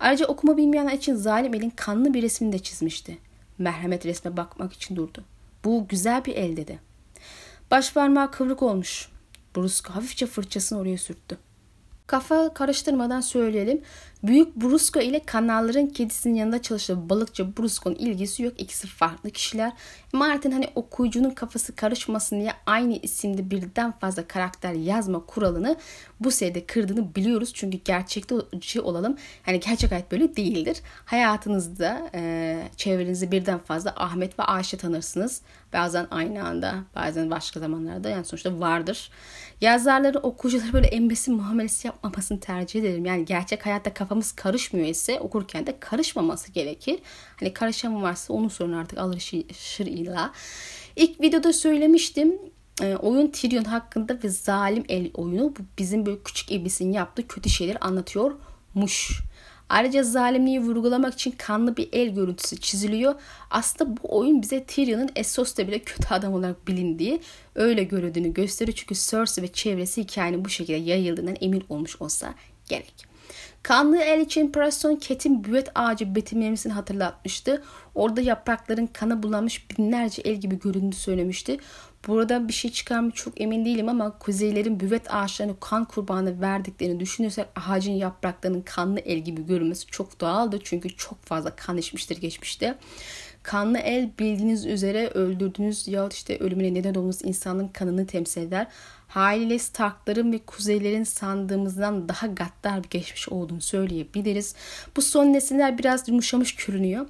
Ayrıca 0.00 0.26
okuma 0.26 0.56
bilmeyenler 0.56 0.92
için 0.92 1.14
zalim 1.14 1.54
elin 1.54 1.70
kanlı 1.70 2.14
bir 2.14 2.22
resmini 2.22 2.52
de 2.52 2.58
çizmişti. 2.58 3.18
Merhamet 3.58 4.06
resme 4.06 4.36
bakmak 4.36 4.72
için 4.72 4.96
durdu. 4.96 5.24
Bu 5.64 5.88
güzel 5.88 6.24
bir 6.24 6.36
el 6.36 6.56
dedi. 6.56 6.87
Baş 7.70 7.92
parmağı 7.92 8.30
kıvrık 8.30 8.62
olmuş. 8.62 9.08
Brusco 9.56 9.92
hafifçe 9.92 10.26
fırçasını 10.26 10.78
oraya 10.78 10.98
sürttü. 10.98 11.38
Kafa 12.06 12.54
karıştırmadan 12.54 13.20
söyleyelim. 13.20 13.82
Büyük 14.22 14.56
Brusco 14.56 15.00
ile 15.00 15.24
kanalların 15.24 15.86
kedisinin 15.86 16.34
yanında 16.34 16.62
çalışan 16.62 17.08
balıkçı 17.08 17.56
Brusco'nun 17.56 17.94
ilgisi 17.94 18.42
yok. 18.42 18.60
İkisi 18.60 18.86
farklı 18.86 19.30
kişiler. 19.30 19.72
Martin 20.12 20.50
hani 20.50 20.68
okuyucunun 20.74 21.30
kafası 21.30 21.76
karışmasın 21.76 22.40
diye 22.40 22.52
aynı 22.66 22.96
isimde 23.02 23.50
birden 23.50 23.92
fazla 23.92 24.28
karakter 24.28 24.72
yazma 24.72 25.26
kuralını 25.26 25.76
bu 26.20 26.30
seride 26.30 26.66
kırdığını 26.66 27.14
biliyoruz. 27.14 27.50
Çünkü 27.54 27.78
gerçekçi 27.78 28.80
olalım. 28.80 29.16
Hani 29.42 29.60
gerçek 29.60 29.90
hayat 29.90 30.12
böyle 30.12 30.36
değildir. 30.36 30.80
Hayatınızda 31.04 32.10
e, 32.14 32.62
çevrenizde 32.76 33.30
birden 33.30 33.58
fazla 33.58 33.94
Ahmet 33.96 34.38
ve 34.38 34.42
Ayşe 34.42 34.76
tanırsınız. 34.76 35.42
Bazen 35.72 36.06
aynı 36.10 36.44
anda 36.44 36.74
bazen 36.94 37.30
başka 37.30 37.60
zamanlarda 37.60 38.08
yani 38.08 38.24
sonuçta 38.24 38.60
vardır. 38.60 39.10
Yazarları 39.60 40.18
okuyucuları 40.18 40.72
böyle 40.72 40.86
embesil 40.86 41.32
muamelesi 41.32 41.86
yapmamasını 41.86 42.40
tercih 42.40 42.80
ederim. 42.80 43.04
Yani 43.04 43.24
gerçek 43.24 43.66
hayatta 43.66 43.94
kafamız 44.08 44.32
karışmıyor 44.32 44.86
ise 44.86 45.20
okurken 45.20 45.66
de 45.66 45.80
karışmaması 45.80 46.52
gerekir. 46.52 46.98
Hani 47.36 47.52
karışan 47.52 48.02
varsa 48.02 48.32
onun 48.32 48.48
sorun 48.48 48.72
artık 48.72 48.98
alışırıyla. 48.98 50.32
İlk 50.96 51.20
videoda 51.20 51.52
söylemiştim 51.52 52.38
e, 52.82 52.96
oyun 52.96 53.26
Tyrion 53.26 53.64
hakkında 53.64 54.18
ve 54.24 54.28
zalim 54.28 54.84
el 54.88 55.10
oyunu 55.14 55.54
bu 55.58 55.62
bizim 55.78 56.06
böyle 56.06 56.22
küçük 56.22 56.52
iblisin 56.52 56.92
yaptığı 56.92 57.28
kötü 57.28 57.50
şeyleri 57.50 57.78
anlatıyormuş. 57.78 59.20
Ayrıca 59.68 60.02
zalimliği 60.02 60.60
vurgulamak 60.60 61.14
için 61.14 61.30
kanlı 61.30 61.76
bir 61.76 61.88
el 61.92 62.08
görüntüsü 62.08 62.56
çiziliyor. 62.60 63.14
Aslında 63.50 63.96
bu 63.96 64.18
oyun 64.18 64.42
bize 64.42 64.64
Tyrion'un 64.64 65.10
Essos'ta 65.16 65.68
bile 65.68 65.78
kötü 65.78 66.14
adam 66.14 66.32
olarak 66.32 66.68
bilindiği, 66.68 67.20
öyle 67.54 67.84
görüldüğünü 67.84 68.34
gösteriyor. 68.34 68.76
Çünkü 68.76 68.94
Cersei 68.94 69.44
ve 69.44 69.52
çevresi 69.52 70.02
hikayenin 70.02 70.44
bu 70.44 70.48
şekilde 70.48 70.76
yayıldığından 70.76 71.36
emin 71.40 71.64
olmuş 71.68 72.02
olsa 72.02 72.34
gerek. 72.68 73.07
Kanlı 73.68 73.98
el 73.98 74.20
için 74.20 74.52
Preston 74.52 74.98
Cat'in 75.08 75.44
büvet 75.44 75.68
ağacı 75.74 76.14
betimlemesini 76.14 76.72
hatırlatmıştı. 76.72 77.62
Orada 77.94 78.20
yaprakların 78.20 78.86
kana 78.86 79.22
bulanmış 79.22 79.70
binlerce 79.70 80.22
el 80.22 80.36
gibi 80.36 80.58
göründüğünü 80.58 80.92
söylemişti. 80.92 81.58
Burada 82.06 82.48
bir 82.48 82.52
şey 82.52 82.70
çıkar 82.70 83.00
mı 83.00 83.10
çok 83.10 83.40
emin 83.40 83.64
değilim 83.64 83.88
ama 83.88 84.18
kuzeylerin 84.18 84.80
büvet 84.80 85.14
ağaçlarını 85.14 85.60
kan 85.60 85.84
kurbanı 85.84 86.40
verdiklerini 86.40 87.00
düşünürsek 87.00 87.46
ağacın 87.68 87.92
yapraklarının 87.92 88.62
kanlı 88.62 89.00
el 89.00 89.18
gibi 89.18 89.46
görünmesi 89.46 89.86
çok 89.86 90.20
doğaldı. 90.20 90.58
Çünkü 90.64 90.96
çok 90.96 91.24
fazla 91.24 91.56
kan 91.56 91.76
içmiştir 91.76 92.20
geçmişte. 92.20 92.78
Kanlı 93.48 93.78
el 93.78 94.10
bildiğiniz 94.18 94.66
üzere 94.66 95.08
öldürdüğünüz 95.08 95.88
ya 95.88 96.08
işte 96.12 96.38
ölümüne 96.38 96.74
neden 96.74 96.94
olmuş 96.94 97.16
insanın 97.22 97.68
kanını 97.68 98.06
temsil 98.06 98.42
eder. 98.42 98.66
Haliyle 99.08 99.58
Starkların 99.58 100.32
ve 100.32 100.38
Kuzeylerin 100.38 101.04
sandığımızdan 101.04 102.08
daha 102.08 102.26
gaddar 102.26 102.84
bir 102.84 102.88
geçmiş 102.88 103.28
olduğunu 103.28 103.60
söyleyebiliriz. 103.60 104.54
Bu 104.96 105.02
son 105.02 105.32
nesiller 105.32 105.78
biraz 105.78 106.08
yumuşamış 106.08 106.54
görünüyor. 106.54 107.06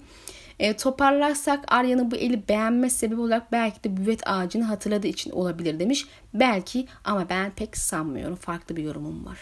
E, 0.59 0.77
toparlarsak 0.77 1.65
Arya'nın 1.69 2.11
bu 2.11 2.17
eli 2.17 2.49
beğenme 2.49 2.91
sebebi 2.91 3.21
olarak 3.21 3.53
belki 3.53 3.85
de 3.85 3.97
büvet 3.97 4.29
ağacını 4.29 4.65
hatırladığı 4.65 5.07
için 5.07 5.31
olabilir 5.31 5.79
demiş. 5.79 6.07
Belki 6.35 6.87
ama 7.05 7.29
ben 7.29 7.51
pek 7.51 7.77
sanmıyorum. 7.77 8.37
Farklı 8.37 8.77
bir 8.77 8.83
yorumum 8.83 9.27
var. 9.27 9.39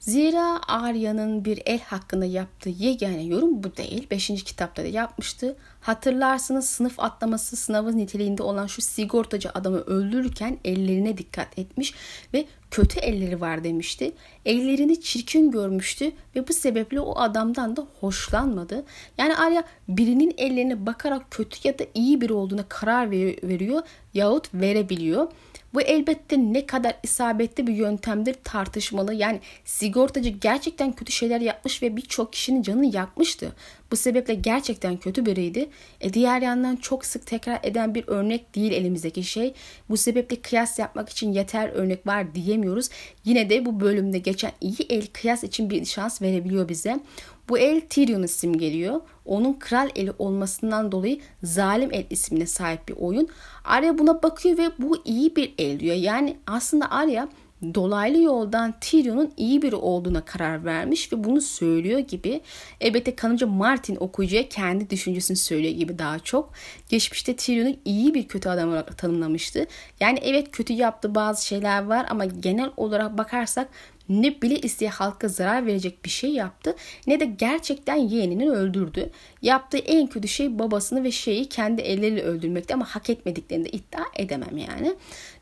Zira 0.00 0.60
Arya'nın 0.68 1.44
bir 1.44 1.62
el 1.66 1.80
hakkında 1.80 2.24
yaptığı 2.24 2.68
yegane 2.68 3.22
yorum 3.22 3.62
bu 3.62 3.76
değil. 3.76 4.06
Beşinci 4.10 4.44
kitapta 4.44 4.82
da 4.82 4.86
yapmıştı. 4.86 5.56
Hatırlarsınız 5.80 6.68
sınıf 6.68 7.00
atlaması 7.00 7.56
sınavı 7.56 7.96
niteliğinde 7.96 8.42
olan 8.42 8.66
şu 8.66 8.82
sigortacı 8.82 9.50
adamı 9.54 9.78
öldürürken 9.78 10.58
ellerine 10.64 11.18
dikkat 11.18 11.58
etmiş 11.58 11.94
ve 12.34 12.46
kötü 12.70 13.00
elleri 13.00 13.40
var 13.40 13.64
demişti. 13.64 14.12
Ellerini 14.44 15.00
çirkin 15.00 15.50
görmüştü 15.50 16.12
ve 16.36 16.48
bu 16.48 16.52
sebeple 16.52 17.00
o 17.00 17.20
adamdan 17.20 17.76
da 17.76 17.86
hoşlanmadı. 18.00 18.84
Yani 19.18 19.36
Arya 19.36 19.64
birinin 19.88 20.34
ellerine 20.38 20.86
bakarak 20.86 21.30
kötü 21.30 21.68
ya 21.68 21.78
da 21.78 21.84
iyi 21.94 22.20
biri 22.20 22.32
olduğuna 22.32 22.68
karar 22.68 23.10
veriyor 23.10 23.82
yahut 24.14 24.54
verebiliyor. 24.54 25.28
Bu 25.74 25.80
elbette 25.80 26.38
ne 26.38 26.66
kadar 26.66 26.96
isabetli 27.02 27.66
bir 27.66 27.72
yöntemdir 27.72 28.36
tartışmalı. 28.44 29.14
Yani 29.14 29.40
sigortacı 29.64 30.28
gerçekten 30.28 30.92
kötü 30.92 31.12
şeyler 31.12 31.40
yapmış 31.40 31.82
ve 31.82 31.96
birçok 31.96 32.32
kişinin 32.32 32.62
canını 32.62 32.96
yakmıştı. 32.96 33.52
Bu 33.90 33.96
sebeple 33.96 34.34
gerçekten 34.34 34.96
kötü 34.96 35.26
biriydi. 35.26 35.68
E 36.00 36.12
diğer 36.12 36.42
yandan 36.42 36.76
çok 36.76 37.06
sık 37.06 37.26
tekrar 37.26 37.60
eden 37.62 37.94
bir 37.94 38.04
örnek 38.06 38.54
değil 38.54 38.72
elimizdeki 38.72 39.24
şey. 39.24 39.54
Bu 39.90 39.96
sebeple 39.96 40.40
kıyas 40.40 40.78
yapmak 40.78 41.08
için 41.08 41.32
yeter 41.32 41.68
örnek 41.68 42.06
var 42.06 42.34
diyemiyoruz. 42.34 42.88
Yine 43.24 43.50
de 43.50 43.66
bu 43.66 43.80
bölümde 43.80 44.18
geçen 44.18 44.52
iyi 44.60 44.76
el 44.88 45.06
kıyas 45.06 45.44
için 45.44 45.70
bir 45.70 45.84
şans 45.84 46.22
verebiliyor 46.22 46.68
bize. 46.68 47.00
Bu 47.48 47.58
el 47.58 47.80
Tyrion'u 47.80 48.28
simgeliyor. 48.28 49.00
Onun 49.24 49.52
kral 49.52 49.88
eli 49.96 50.12
olmasından 50.18 50.92
dolayı 50.92 51.20
zalim 51.42 51.90
el 51.92 52.04
ismine 52.10 52.46
sahip 52.46 52.88
bir 52.88 52.94
oyun. 52.96 53.28
Arya 53.64 53.98
buna 53.98 54.22
bakıyor 54.22 54.58
ve 54.58 54.70
bu 54.78 55.02
iyi 55.04 55.36
bir 55.36 55.54
el 55.58 55.80
diyor. 55.80 55.96
Yani 55.96 56.36
aslında 56.46 56.90
Arya 56.90 57.28
dolaylı 57.74 58.22
yoldan 58.22 58.74
Tyrion'un 58.80 59.32
iyi 59.36 59.62
biri 59.62 59.76
olduğuna 59.76 60.20
karar 60.20 60.64
vermiş 60.64 61.12
ve 61.12 61.24
bunu 61.24 61.40
söylüyor 61.40 61.98
gibi. 61.98 62.40
Elbette 62.80 63.16
kanımca 63.16 63.46
Martin 63.46 63.96
okuyucuya 64.00 64.48
kendi 64.48 64.90
düşüncesini 64.90 65.36
söylüyor 65.36 65.74
gibi 65.74 65.98
daha 65.98 66.18
çok. 66.18 66.52
Geçmişte 66.88 67.36
Tyrion'u 67.36 67.76
iyi 67.84 68.14
bir 68.14 68.28
kötü 68.28 68.48
adam 68.48 68.68
olarak 68.68 68.98
tanımlamıştı. 68.98 69.66
Yani 70.00 70.18
evet 70.22 70.50
kötü 70.52 70.72
yaptığı 70.72 71.14
bazı 71.14 71.46
şeyler 71.46 71.84
var 71.84 72.06
ama 72.10 72.24
genel 72.24 72.70
olarak 72.76 73.18
bakarsak 73.18 73.68
ne 74.08 74.42
bile 74.42 74.58
isteye 74.58 74.90
halka 74.90 75.28
zarar 75.28 75.66
verecek 75.66 76.04
bir 76.04 76.10
şey 76.10 76.30
yaptı 76.30 76.74
ne 77.06 77.20
de 77.20 77.24
gerçekten 77.24 77.96
yeğenini 77.96 78.50
öldürdü. 78.50 79.10
Yaptığı 79.42 79.78
en 79.78 80.06
kötü 80.06 80.28
şey 80.28 80.58
babasını 80.58 81.04
ve 81.04 81.10
şeyi 81.10 81.48
kendi 81.48 81.82
elleriyle 81.82 82.22
öldürmekti 82.22 82.74
ama 82.74 82.84
hak 82.84 83.10
etmediklerini 83.10 83.64
de 83.64 83.70
iddia 83.70 84.04
edemem 84.16 84.58
yani. 84.58 84.94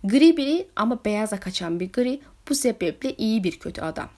Gri 0.04 0.36
biri 0.36 0.68
ama 0.76 1.04
beyaza 1.04 1.40
kaçan 1.40 1.80
bir 1.80 1.92
gri 1.92 2.20
bu 2.48 2.54
sebeple 2.54 3.14
iyi 3.14 3.44
bir 3.44 3.58
kötü 3.58 3.80
adam. 3.80 4.08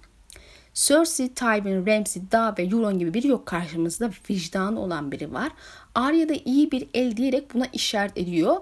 Cersei, 0.74 1.34
Tywin, 1.34 1.86
Ramsay, 1.86 2.22
Dağ 2.32 2.54
ve 2.58 2.62
Euron 2.62 2.98
gibi 2.98 3.14
biri 3.14 3.28
yok 3.28 3.46
karşımızda. 3.46 4.10
Vicdan 4.30 4.76
olan 4.76 5.12
biri 5.12 5.32
var. 5.32 5.52
Arya 5.94 6.28
da 6.28 6.34
iyi 6.44 6.70
bir 6.70 6.88
el 6.94 7.16
diyerek 7.16 7.54
buna 7.54 7.66
işaret 7.72 8.18
ediyor. 8.18 8.56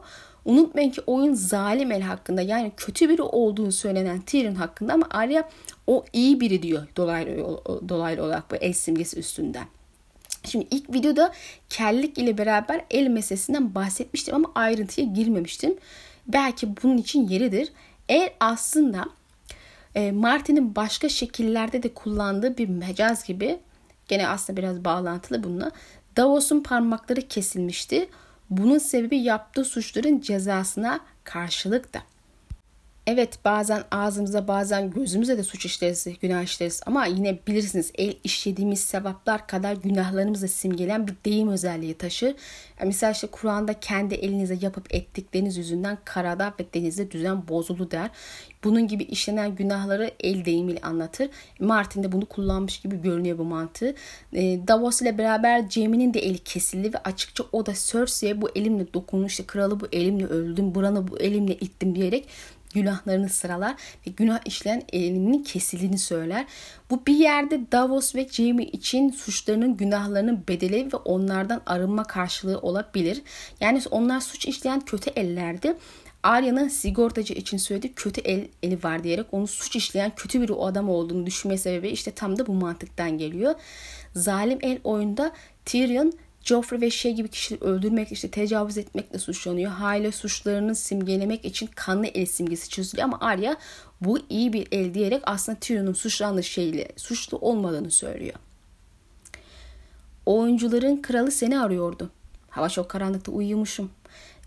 Unutmayın 0.47 0.91
ki 0.91 1.01
oyun 1.07 1.35
zalim 1.35 1.93
el 1.93 2.03
hakkında 2.03 2.43
yani 2.43 2.73
kötü 2.77 3.09
biri 3.09 3.23
olduğunu 3.23 3.73
söylenen 3.73 4.21
Tyrion 4.21 4.55
hakkında 4.55 4.93
ama 4.93 5.07
Arya 5.11 5.49
o 5.87 6.05
iyi 6.13 6.41
biri 6.41 6.63
diyor 6.63 6.87
dolaylı, 6.97 7.61
dolaylı 7.89 8.23
olarak 8.23 8.51
bu 8.51 8.57
el 8.57 8.73
simgesi 8.73 9.19
üstünden. 9.19 9.67
Şimdi 10.45 10.67
ilk 10.71 10.95
videoda 10.95 11.33
kellik 11.69 12.19
ile 12.19 12.39
beraber 12.39 12.85
el 12.91 13.07
meselesinden 13.07 13.75
bahsetmiştim 13.75 14.35
ama 14.35 14.53
ayrıntıya 14.55 15.07
girmemiştim. 15.07 15.77
Belki 16.29 16.69
bunun 16.83 16.97
için 16.97 17.29
yeridir. 17.29 17.73
Eğer 18.09 18.31
aslında 18.41 19.05
e, 19.95 20.13
Martin'in 20.13 20.77
başka 20.77 21.09
şekillerde 21.09 21.83
de 21.83 21.95
kullandığı 21.95 22.59
bir 22.59 22.69
mecaz 22.69 23.25
gibi 23.25 23.59
gene 24.09 24.29
aslında 24.29 24.57
biraz 24.57 24.85
bağlantılı 24.85 25.45
bununla 25.45 25.71
Davos'un 26.17 26.63
parmakları 26.63 27.29
kesilmişti. 27.29 28.09
Bunun 28.51 28.79
sebebi 28.79 29.17
yaptığı 29.19 29.65
suçların 29.65 30.21
cezasına 30.21 31.01
karşılık 31.25 31.95
da. 31.95 32.03
Evet 33.07 33.38
bazen 33.45 33.85
ağzımıza 33.90 34.49
bazen 34.49 34.90
gözümüze 34.90 35.38
de 35.38 35.42
suç 35.42 35.66
işleriz, 35.66 36.07
günah 36.23 36.42
işleriz 36.42 36.81
ama 36.87 37.07
yine 37.07 37.38
bilirsiniz 37.47 37.92
el 37.95 38.14
işlediğimiz 38.25 38.81
sevaplar 38.81 39.47
kadar 39.47 39.73
günahlarımızı 39.77 40.49
simgelen 40.49 41.07
bir 41.07 41.14
deyim 41.25 41.49
özelliği 41.49 41.95
taşır. 41.95 42.35
Yani 42.81 42.87
mesela 42.87 43.12
işte 43.12 43.27
Kur'an'da 43.27 43.81
kendi 43.81 44.14
elinize 44.14 44.59
yapıp 44.61 44.95
ettikleriniz 44.95 45.57
yüzünden 45.57 45.99
karada 46.05 46.55
ve 46.61 46.64
denizde 46.75 47.11
düzen 47.11 47.49
bozuldu 47.49 47.90
der. 47.90 48.11
Bunun 48.64 48.88
gibi 48.88 49.03
işlenen 49.03 49.55
günahları 49.55 50.11
el 50.21 50.45
deyimiyle 50.45 50.81
anlatır. 50.81 51.29
Martin 51.61 52.03
de 52.03 52.12
bunu 52.12 52.27
kullanmış 52.27 52.81
gibi 52.81 53.03
görünüyor 53.03 53.38
bu 53.38 53.45
mantığı. 53.45 53.95
Ee, 54.33 54.61
Davos 54.69 55.03
ile 55.03 55.19
beraber 55.19 55.71
Jaime'nin 55.71 56.14
de 56.14 56.21
eli 56.21 56.38
kesildi 56.38 56.92
ve 56.95 56.99
açıkça 56.99 57.45
o 57.53 57.66
da 57.66 57.73
Cersei'ye 57.75 58.42
bu 58.42 58.51
elimle 58.55 58.95
dokunmuştu. 58.95 59.47
Kralı 59.47 59.81
bu 59.81 59.87
elimle 59.92 60.27
öldüm, 60.27 60.75
buranı 60.75 61.09
bu 61.09 61.19
elimle 61.19 61.55
ittim 61.55 61.95
diyerek 61.95 62.29
günahlarını 62.77 63.29
sıralar 63.29 63.75
ve 64.07 64.11
günah 64.11 64.39
işleyen 64.45 64.83
elinin 64.93 65.43
kesildiğini 65.43 65.99
söyler. 65.99 66.47
Bu 66.91 67.07
bir 67.07 67.15
yerde 67.15 67.61
Davos 67.73 68.15
ve 68.15 68.29
Jamie 68.29 68.67
için 68.67 69.11
suçlarının 69.11 69.77
günahlarının 69.77 70.45
bedeli 70.49 70.93
ve 70.93 70.97
onlardan 70.97 71.62
arınma 71.67 72.05
karşılığı 72.05 72.59
olabilir. 72.59 73.23
Yani 73.61 73.83
onlar 73.91 74.21
suç 74.21 74.47
işleyen 74.47 74.81
kötü 74.81 75.11
ellerdi. 75.11 75.77
Arya'nın 76.23 76.69
sigortacı 76.69 77.35
için 77.35 77.57
söylediği 77.57 77.93
kötü 77.93 78.21
el, 78.21 78.49
eli 78.62 78.83
var 78.83 79.05
diyerek 79.05 79.27
onu 79.33 79.47
suç 79.47 79.77
işleyen 79.77 80.12
kötü 80.17 80.43
bir 80.43 80.49
o 80.49 80.67
adam 80.67 80.89
olduğunu 80.89 81.27
düşünme 81.27 81.59
sebebi 81.59 81.89
işte 81.89 82.11
tam 82.11 82.39
da 82.39 82.47
bu 82.47 82.53
mantıktan 82.53 83.19
geliyor. 83.19 83.55
Zalim 84.15 84.59
el 84.62 84.79
oyunda 84.85 85.33
Tyrion 85.65 86.12
Joffrey 86.47 86.81
ve 86.81 86.91
şey 86.91 87.15
gibi 87.15 87.29
kişileri 87.29 87.65
öldürmek, 87.65 88.13
işte 88.13 88.31
tecavüz 88.31 88.79
etmekle 88.79 89.19
suçlanıyor. 89.19 89.71
Hale 89.71 90.13
suçlarını 90.13 90.75
simgelemek 90.75 91.45
için 91.45 91.71
kanlı 91.75 92.07
el 92.07 92.27
simgesi 92.27 92.69
çözülüyor 92.69 93.05
ama 93.05 93.19
Arya 93.21 93.57
bu 94.01 94.19
iyi 94.29 94.53
bir 94.53 94.69
el 94.73 94.95
diyerek 94.95 95.23
aslında 95.27 95.59
Tyrion'un 95.59 95.93
suçlandığı 95.93 96.43
şeyle 96.43 96.89
suçlu 96.97 97.39
olmadığını 97.39 97.91
söylüyor. 97.91 98.35
Oyuncuların 100.27 101.03
kralı 101.03 101.31
seni 101.31 101.61
arıyordu. 101.61 102.11
Hava 102.51 102.69
çok 102.69 102.89
karanlıkta 102.89 103.33
uyumuşum. 103.33 103.91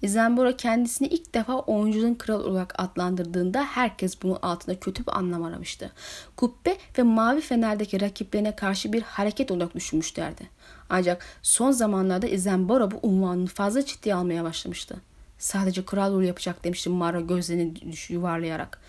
Zembora 0.04 0.58
kendisini 0.58 1.08
ilk 1.08 1.34
defa 1.36 1.60
oyuncunun 1.60 2.16
kral 2.16 2.40
olarak 2.40 2.74
adlandırdığında 2.78 3.64
herkes 3.64 4.22
bunun 4.22 4.38
altında 4.42 4.80
kötü 4.80 5.06
bir 5.06 5.18
anlam 5.18 5.44
aramıştı. 5.44 5.92
Kubbe 6.36 6.78
ve 6.98 7.04
Mavi 7.04 7.42
Fener'deki 7.42 8.02
rakiplerine 8.02 8.56
karşı 8.56 8.94
bir 8.94 9.02
hareket 9.02 9.52
olarak 9.52 9.76
düşünmüşlerdi. 9.76 10.50
Ancak 10.90 11.26
son 11.42 11.72
zamanlarda 11.72 12.28
Zembora 12.38 12.92
bu 12.92 13.00
unvanını 13.02 13.48
fazla 13.48 13.86
ciddiye 13.86 14.16
almaya 14.16 14.44
başlamıştı. 14.44 14.96
Sadece 15.38 15.86
kral 15.86 16.14
rol 16.14 16.22
yapacak 16.22 16.64
demişti 16.64 16.90
Mara 16.90 17.22
gözlerini 17.22 17.74
yuvarlayarak. 18.10 18.82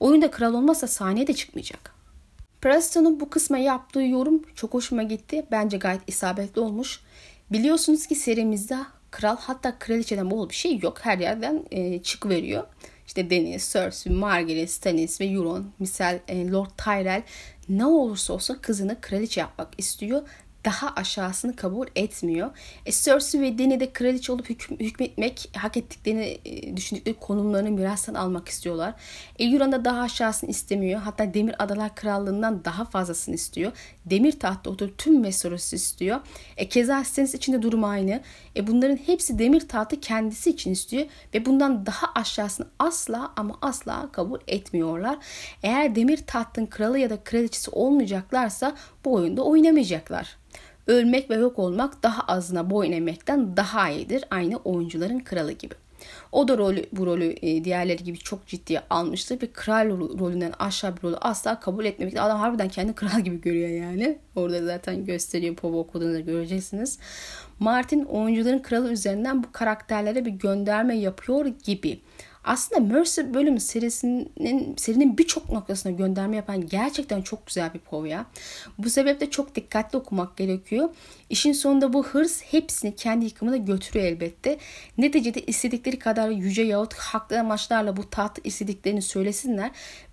Oyunda 0.00 0.30
kral 0.30 0.54
olmazsa 0.54 0.86
sahneye 0.86 1.26
de 1.26 1.34
çıkmayacak. 1.34 1.96
Preston'un 2.60 3.20
bu 3.20 3.30
kısma 3.30 3.58
yaptığı 3.58 4.02
yorum 4.02 4.42
çok 4.54 4.74
hoşuma 4.74 5.02
gitti. 5.02 5.46
Bence 5.50 5.76
gayet 5.76 6.00
isabetli 6.06 6.60
olmuş. 6.60 7.00
Biliyorsunuz 7.52 8.06
ki 8.06 8.14
serimizde 8.14 8.78
kral 9.10 9.36
hatta 9.36 9.78
kraliçeden 9.78 10.30
bol 10.30 10.48
bir 10.48 10.54
şey 10.54 10.78
yok. 10.78 10.98
Her 11.02 11.18
yerden 11.18 11.64
e, 11.70 12.02
çık 12.02 12.28
veriyor. 12.28 12.64
İşte 13.06 13.30
Deniz, 13.30 13.70
Cersei, 13.72 14.12
Margaret, 14.12 14.70
Stannis 14.70 15.20
ve 15.20 15.26
Euron, 15.26 15.70
misal 15.78 16.18
e, 16.28 16.50
Lord 16.50 16.70
Tyrell 16.76 17.22
ne 17.68 17.86
olursa 17.86 18.32
olsun 18.32 18.58
kızını 18.62 19.00
kraliçe 19.00 19.40
yapmak 19.40 19.68
istiyor 19.78 20.22
daha 20.66 20.92
aşağısını 20.96 21.56
kabul 21.56 21.86
etmiyor. 21.96 22.50
E, 22.86 22.92
Cersei 22.92 23.40
ve 23.40 23.58
Dany 23.58 23.80
de 23.80 23.92
kraliçe 23.92 24.32
olup 24.32 24.50
hüküm, 24.50 24.78
hükmetmek 24.80 25.50
hak 25.56 25.76
ettiklerini 25.76 26.38
e, 26.44 26.76
düşündükleri 26.76 27.16
konumlarını 27.20 27.70
mirastan 27.70 28.14
almak 28.14 28.48
istiyorlar. 28.48 28.94
E, 29.38 29.44
Euron 29.44 29.72
da 29.72 29.84
daha 29.84 30.00
aşağısını 30.00 30.50
istemiyor. 30.50 31.00
Hatta 31.00 31.34
Demir 31.34 31.64
Adalar 31.64 31.94
Krallığından 31.94 32.64
daha 32.64 32.84
fazlasını 32.84 33.34
istiyor. 33.34 33.72
Demir 34.06 34.32
tahtta 34.32 34.70
oturup 34.70 34.98
tüm 34.98 35.14
Westeros'u 35.14 35.76
istiyor. 35.76 36.20
E, 36.56 36.68
keza 36.68 37.04
Stannis 37.04 37.34
için 37.34 37.52
de 37.52 37.62
durum 37.62 37.84
aynı. 37.84 38.20
E, 38.56 38.66
bunların 38.66 38.96
hepsi 38.96 39.38
Demir 39.38 39.68
tahtı 39.68 40.00
kendisi 40.00 40.50
için 40.50 40.72
istiyor 40.72 41.06
ve 41.34 41.46
bundan 41.46 41.86
daha 41.86 42.06
aşağısını 42.14 42.66
asla 42.78 43.32
ama 43.36 43.58
asla 43.62 44.12
kabul 44.12 44.38
etmiyorlar. 44.48 45.18
Eğer 45.62 45.94
Demir 45.94 46.16
tahtın 46.16 46.66
kralı 46.66 46.98
ya 46.98 47.10
da 47.10 47.24
kraliçesi 47.24 47.70
olmayacaklarsa 47.70 48.76
bu 49.04 49.14
oyunda 49.14 49.42
oynamayacaklar. 49.42 50.36
Ölmek 50.86 51.30
ve 51.30 51.34
yok 51.34 51.58
olmak 51.58 52.02
daha 52.02 52.22
azına 52.22 52.70
boyun 52.70 52.92
eğmekten 52.92 53.56
daha 53.56 53.90
iyidir. 53.90 54.24
Aynı 54.30 54.56
oyuncuların 54.56 55.20
kralı 55.20 55.52
gibi. 55.52 55.74
O 56.32 56.48
da 56.48 56.58
rolü, 56.58 56.86
bu 56.92 57.06
rolü 57.06 57.34
e, 57.42 57.64
diğerleri 57.64 58.04
gibi 58.04 58.18
çok 58.18 58.46
ciddiye 58.46 58.82
almıştı 58.90 59.38
ve 59.42 59.46
kral 59.52 59.88
rolünden 60.18 60.52
aşağı 60.58 60.96
bir 60.96 61.02
rolü 61.02 61.16
asla 61.16 61.60
kabul 61.60 61.84
etmemişti. 61.84 62.20
Adam 62.20 62.38
harbiden 62.38 62.68
kendi 62.68 62.92
kral 62.94 63.20
gibi 63.20 63.40
görüyor 63.40 63.68
yani. 63.68 64.18
Orada 64.36 64.64
zaten 64.64 65.04
gösteriyor 65.04 65.54
Pova 65.54 65.76
okuduğunda 65.76 66.20
göreceksiniz. 66.20 66.98
Martin 67.58 68.04
oyuncuların 68.04 68.58
kralı 68.58 68.92
üzerinden 68.92 69.44
bu 69.44 69.52
karakterlere 69.52 70.24
bir 70.24 70.30
gönderme 70.30 70.96
yapıyor 70.96 71.46
gibi. 71.46 72.00
Aslında 72.46 72.94
Mercy 72.94 73.20
bölümü 73.34 73.60
serisinin 73.60 74.76
serinin 74.76 75.18
birçok 75.18 75.52
noktasına 75.52 75.92
gönderme 75.92 76.36
yapan 76.36 76.66
gerçekten 76.66 77.22
çok 77.22 77.46
güzel 77.46 77.74
bir 77.74 77.78
povya. 77.78 78.26
Bu 78.78 78.90
sebeple 78.90 79.30
çok 79.30 79.54
dikkatli 79.54 79.96
okumak 79.98 80.36
gerekiyor. 80.36 80.88
İşin 81.30 81.52
sonunda 81.52 81.92
bu 81.92 82.06
hırs 82.06 82.42
hepsini 82.42 82.96
kendi 82.96 83.24
yıkımına 83.24 83.56
götürüyor 83.56 84.06
elbette. 84.06 84.58
Neticede 84.98 85.42
istedikleri 85.42 85.98
kadar 85.98 86.30
yüce 86.30 86.62
yahut 86.62 86.94
haklı 86.94 87.40
amaçlarla 87.40 87.96
bu 87.96 88.10
taht 88.10 88.38
istediklerini 88.44 89.02
söylesinler. 89.02 89.70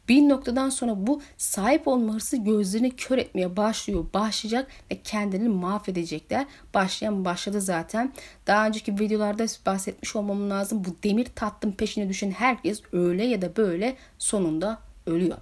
Bir 0.10 0.30
noktadan 0.30 0.70
sonra 0.70 1.08
bu 1.08 1.22
sahip 1.38 1.88
olma 1.88 2.14
hırsı 2.14 2.38
gözlerini 2.38 2.96
kör 2.96 3.18
etmeye 3.18 3.58
başlıyor, 3.58 4.06
başlayacak 4.14 4.68
ve 4.92 5.02
kendini 5.04 5.50
mahvedecekler. 5.50 6.46
Başlayan 6.74 7.26
başladı 7.26 7.62
zaten. 7.62 8.14
Daha 8.48 8.68
önceki 8.68 9.00
videolarda 9.00 9.46
bahsetmiş 9.66 10.16
olmam 10.16 10.50
lazım. 10.50 10.84
Bu 10.86 11.04
demir 11.04 11.26
tatlın 11.36 11.72
peşine 11.72 12.10
düşen 12.10 12.32
herkes 12.32 12.82
öyle 12.92 13.24
ya 13.24 13.42
da 13.42 13.56
böyle 13.56 13.96
sonunda 14.18 14.80
ölüyor. 15.06 15.38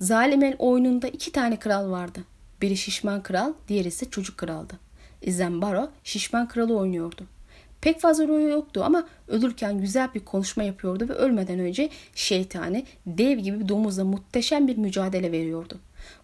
Zalim 0.00 0.42
el 0.42 0.56
oyununda 0.58 1.08
iki 1.08 1.32
tane 1.32 1.58
kral 1.58 1.90
vardı. 1.90 2.24
Biri 2.62 2.76
şişman 2.76 3.22
kral, 3.22 3.52
diğeri 3.68 3.88
ise 3.88 4.10
çocuk 4.10 4.38
kraldı. 4.38 4.74
Izembaro 5.22 5.90
şişman 6.04 6.48
kralı 6.48 6.76
oynuyordu. 6.76 7.26
Pek 7.80 8.00
fazla 8.00 8.28
rolü 8.28 8.50
yoktu 8.50 8.82
ama 8.84 9.08
ölürken 9.28 9.80
güzel 9.80 10.14
bir 10.14 10.20
konuşma 10.20 10.62
yapıyordu 10.62 11.08
ve 11.08 11.12
ölmeden 11.12 11.58
önce 11.58 11.88
şeytani 12.14 12.84
dev 13.06 13.38
gibi 13.38 13.60
bir 13.60 13.68
domuzla 13.68 14.04
muhteşem 14.04 14.68
bir 14.68 14.76
mücadele 14.76 15.32
veriyordu. 15.32 15.78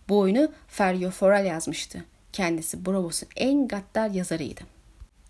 Bu 0.08 0.18
oyunu 0.18 0.48
Ferrio 0.68 1.10
Forel 1.10 1.46
yazmıştı. 1.46 2.04
Kendisi 2.32 2.86
Bravos'un 2.86 3.28
en 3.36 3.68
gaddar 3.68 4.10
yazarıydı. 4.10 4.60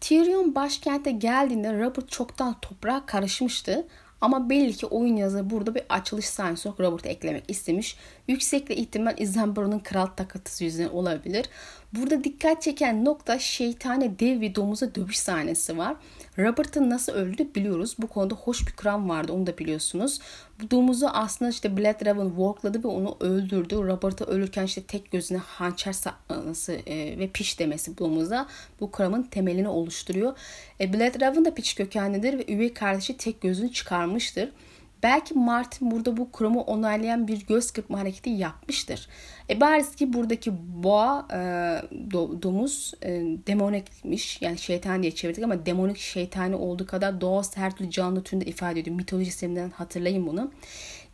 Tyrion 0.00 0.54
başkente 0.54 1.10
geldiğinde 1.10 1.80
Robert 1.80 2.10
çoktan 2.10 2.56
toprağa 2.62 3.06
karışmıştı 3.06 3.86
ama 4.24 4.50
belli 4.50 4.72
ki 4.72 4.86
oyun 4.86 5.16
yazarı 5.16 5.50
burada 5.50 5.74
bir 5.74 5.82
açılış 5.88 6.24
sahnesi 6.24 6.68
olarak 6.68 6.80
Robert'ı 6.80 7.08
eklemek 7.08 7.44
istemiş. 7.48 7.96
Yüksekle 8.28 8.76
ihtimal 8.76 9.18
Isambro'nun 9.18 9.78
kral 9.78 10.06
takıntısı 10.06 10.64
yüzünden 10.64 10.88
olabilir. 10.88 11.46
Burada 11.92 12.24
dikkat 12.24 12.62
çeken 12.62 13.04
nokta 13.04 13.38
şeytane 13.38 14.18
dev 14.18 14.40
bir 14.40 14.54
domuza 14.54 14.94
dövüş 14.94 15.18
sahnesi 15.18 15.78
var. 15.78 15.96
Robert'ın 16.38 16.90
nasıl 16.90 17.12
öldüğünü 17.12 17.54
biliyoruz. 17.54 17.96
Bu 17.98 18.06
konuda 18.06 18.34
hoş 18.34 18.66
bir 18.66 18.72
kuram 18.72 19.08
vardı 19.08 19.32
onu 19.32 19.46
da 19.46 19.58
biliyorsunuz. 19.58 20.20
Bu 20.62 20.70
domuzu 20.70 21.06
aslında 21.12 21.50
işte 21.50 21.76
Blood 21.76 22.06
Raven 22.06 22.28
walkladı 22.28 22.84
ve 22.84 22.88
onu 22.88 23.16
öldürdü. 23.20 23.76
Robert'ı 23.76 24.24
ölürken 24.24 24.64
işte 24.64 24.82
tek 24.82 25.10
gözüne 25.10 25.38
hançer 25.38 25.92
saklaması 25.92 26.72
e, 26.72 27.18
ve 27.18 27.28
piş 27.28 27.58
demesi 27.58 27.98
domuza 27.98 28.48
bu 28.80 28.90
kuramın 28.90 29.22
temelini 29.22 29.68
oluşturuyor. 29.68 30.36
E, 30.80 30.92
Blood 30.92 31.20
Raven 31.20 31.44
da 31.44 31.54
piç 31.54 31.74
kökenlidir 31.74 32.38
ve 32.38 32.54
üvey 32.54 32.74
kardeşi 32.74 33.16
tek 33.16 33.40
gözünü 33.40 33.72
çıkarmıştır. 33.72 34.50
Belki 35.04 35.34
Martin 35.34 35.90
burada 35.90 36.16
bu 36.16 36.30
kurumu 36.32 36.60
onaylayan 36.60 37.28
bir 37.28 37.46
göz 37.46 37.70
kırpma 37.70 38.00
hareketi 38.00 38.30
yapmıştır. 38.30 39.08
E 39.50 39.60
bariz 39.60 39.96
ki 39.96 40.12
buradaki 40.12 40.52
boğa 40.82 41.28
e, 41.32 41.38
do, 42.12 42.42
domuz 42.42 42.94
e, 43.02 43.10
demonikmiş. 43.46 44.42
Yani 44.42 44.58
şeytan 44.58 45.02
diye 45.02 45.14
çevirdik 45.14 45.44
ama 45.44 45.66
demonik 45.66 45.98
şeytani 45.98 46.56
olduğu 46.56 46.86
kadar 46.86 47.20
doğası 47.20 47.60
her 47.60 47.76
türlü 47.76 47.90
canlı 47.90 48.22
türünde 48.22 48.44
ifade 48.44 48.80
ediyor. 48.80 48.96
Mitoloji 48.96 49.30
sisteminden 49.30 49.70
hatırlayın 49.70 50.26
bunu. 50.26 50.52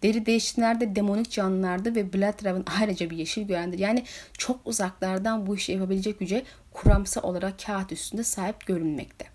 Deri 0.03 0.27
değişimlerde 0.27 0.97
demonik 0.97 1.31
canlılardı 1.31 1.95
ve 1.95 2.13
Blood 2.13 2.65
ayrıca 2.81 3.11
bir 3.11 3.17
yeşil 3.17 3.43
görendir. 3.43 3.79
Yani 3.79 4.05
çok 4.39 4.61
uzaklardan 4.65 5.47
bu 5.47 5.57
işi 5.57 5.73
yapabilecek 5.73 6.19
güce 6.19 6.43
kuramsal 6.73 7.23
olarak 7.23 7.55
kağıt 7.67 7.93
üstünde 7.93 8.25
sahip 8.25 8.67
görünmekte. 8.67 9.27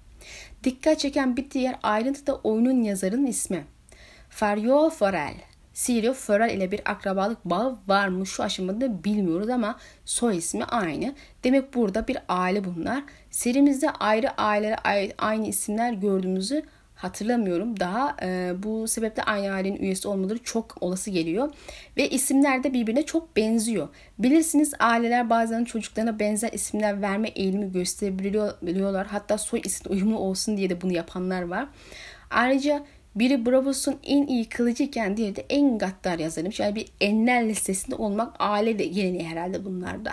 Dikkat 0.63 0.99
çeken 0.99 1.37
bir 1.37 1.51
diğer 1.51 1.75
ayrıntı 1.83 2.27
da 2.27 2.35
oyunun 2.35 2.83
yazarının 2.83 3.27
ismi. 3.27 3.65
Fario 4.35 4.89
Forel. 4.89 5.33
Sirio 5.73 6.13
Forel 6.13 6.49
ile 6.49 6.71
bir 6.71 6.81
akrabalık 6.85 7.45
bağı 7.45 7.77
var 7.87 8.07
mı 8.07 8.25
şu 8.25 8.43
aşamada 8.43 9.03
bilmiyoruz 9.03 9.49
ama 9.49 9.79
soy 10.05 10.37
ismi 10.37 10.63
aynı. 10.63 11.15
Demek 11.43 11.73
burada 11.73 12.07
bir 12.07 12.17
aile 12.29 12.63
bunlar. 12.63 13.03
Serimizde 13.31 13.89
ayrı 13.89 14.41
ailelere 14.41 15.13
aynı 15.17 15.47
isimler 15.47 15.93
gördüğümüzü 15.93 16.63
hatırlamıyorum. 16.95 17.79
Daha 17.79 18.15
e, 18.21 18.53
bu 18.63 18.87
sebeple 18.87 19.23
aynı 19.23 19.51
ailenin 19.51 19.81
üyesi 19.81 20.07
olmaları 20.07 20.43
çok 20.43 20.83
olası 20.83 21.11
geliyor. 21.11 21.53
Ve 21.97 22.09
isimler 22.09 22.63
de 22.63 22.73
birbirine 22.73 23.05
çok 23.05 23.37
benziyor. 23.37 23.87
Bilirsiniz 24.19 24.73
aileler 24.79 25.29
bazen 25.29 25.65
çocuklarına 25.65 26.19
benzer 26.19 26.53
isimler 26.53 27.01
verme 27.01 27.27
eğilimi 27.27 27.71
gösterebiliyorlar. 27.71 29.07
Hatta 29.07 29.37
soy 29.37 29.61
isim 29.63 29.91
uyumlu 29.91 30.17
olsun 30.17 30.57
diye 30.57 30.69
de 30.69 30.81
bunu 30.81 30.93
yapanlar 30.93 31.41
var. 31.41 31.67
Ayrıca 32.29 32.85
biri 33.15 33.45
Bravos'un 33.45 33.99
en 34.03 34.27
iyi 34.27 34.49
kılıcıyken 34.49 35.17
diğeri 35.17 35.35
de 35.35 35.45
en 35.49 35.77
gaddar 35.77 36.19
yazarıymış. 36.19 36.59
Yani 36.59 36.75
bir 36.75 36.87
enler 37.01 37.49
listesinde 37.49 37.95
olmak 37.95 38.35
aile 38.39 38.79
de 38.79 38.85
geleneği 38.85 39.27
herhalde 39.27 39.65
bunlarda. 39.65 40.11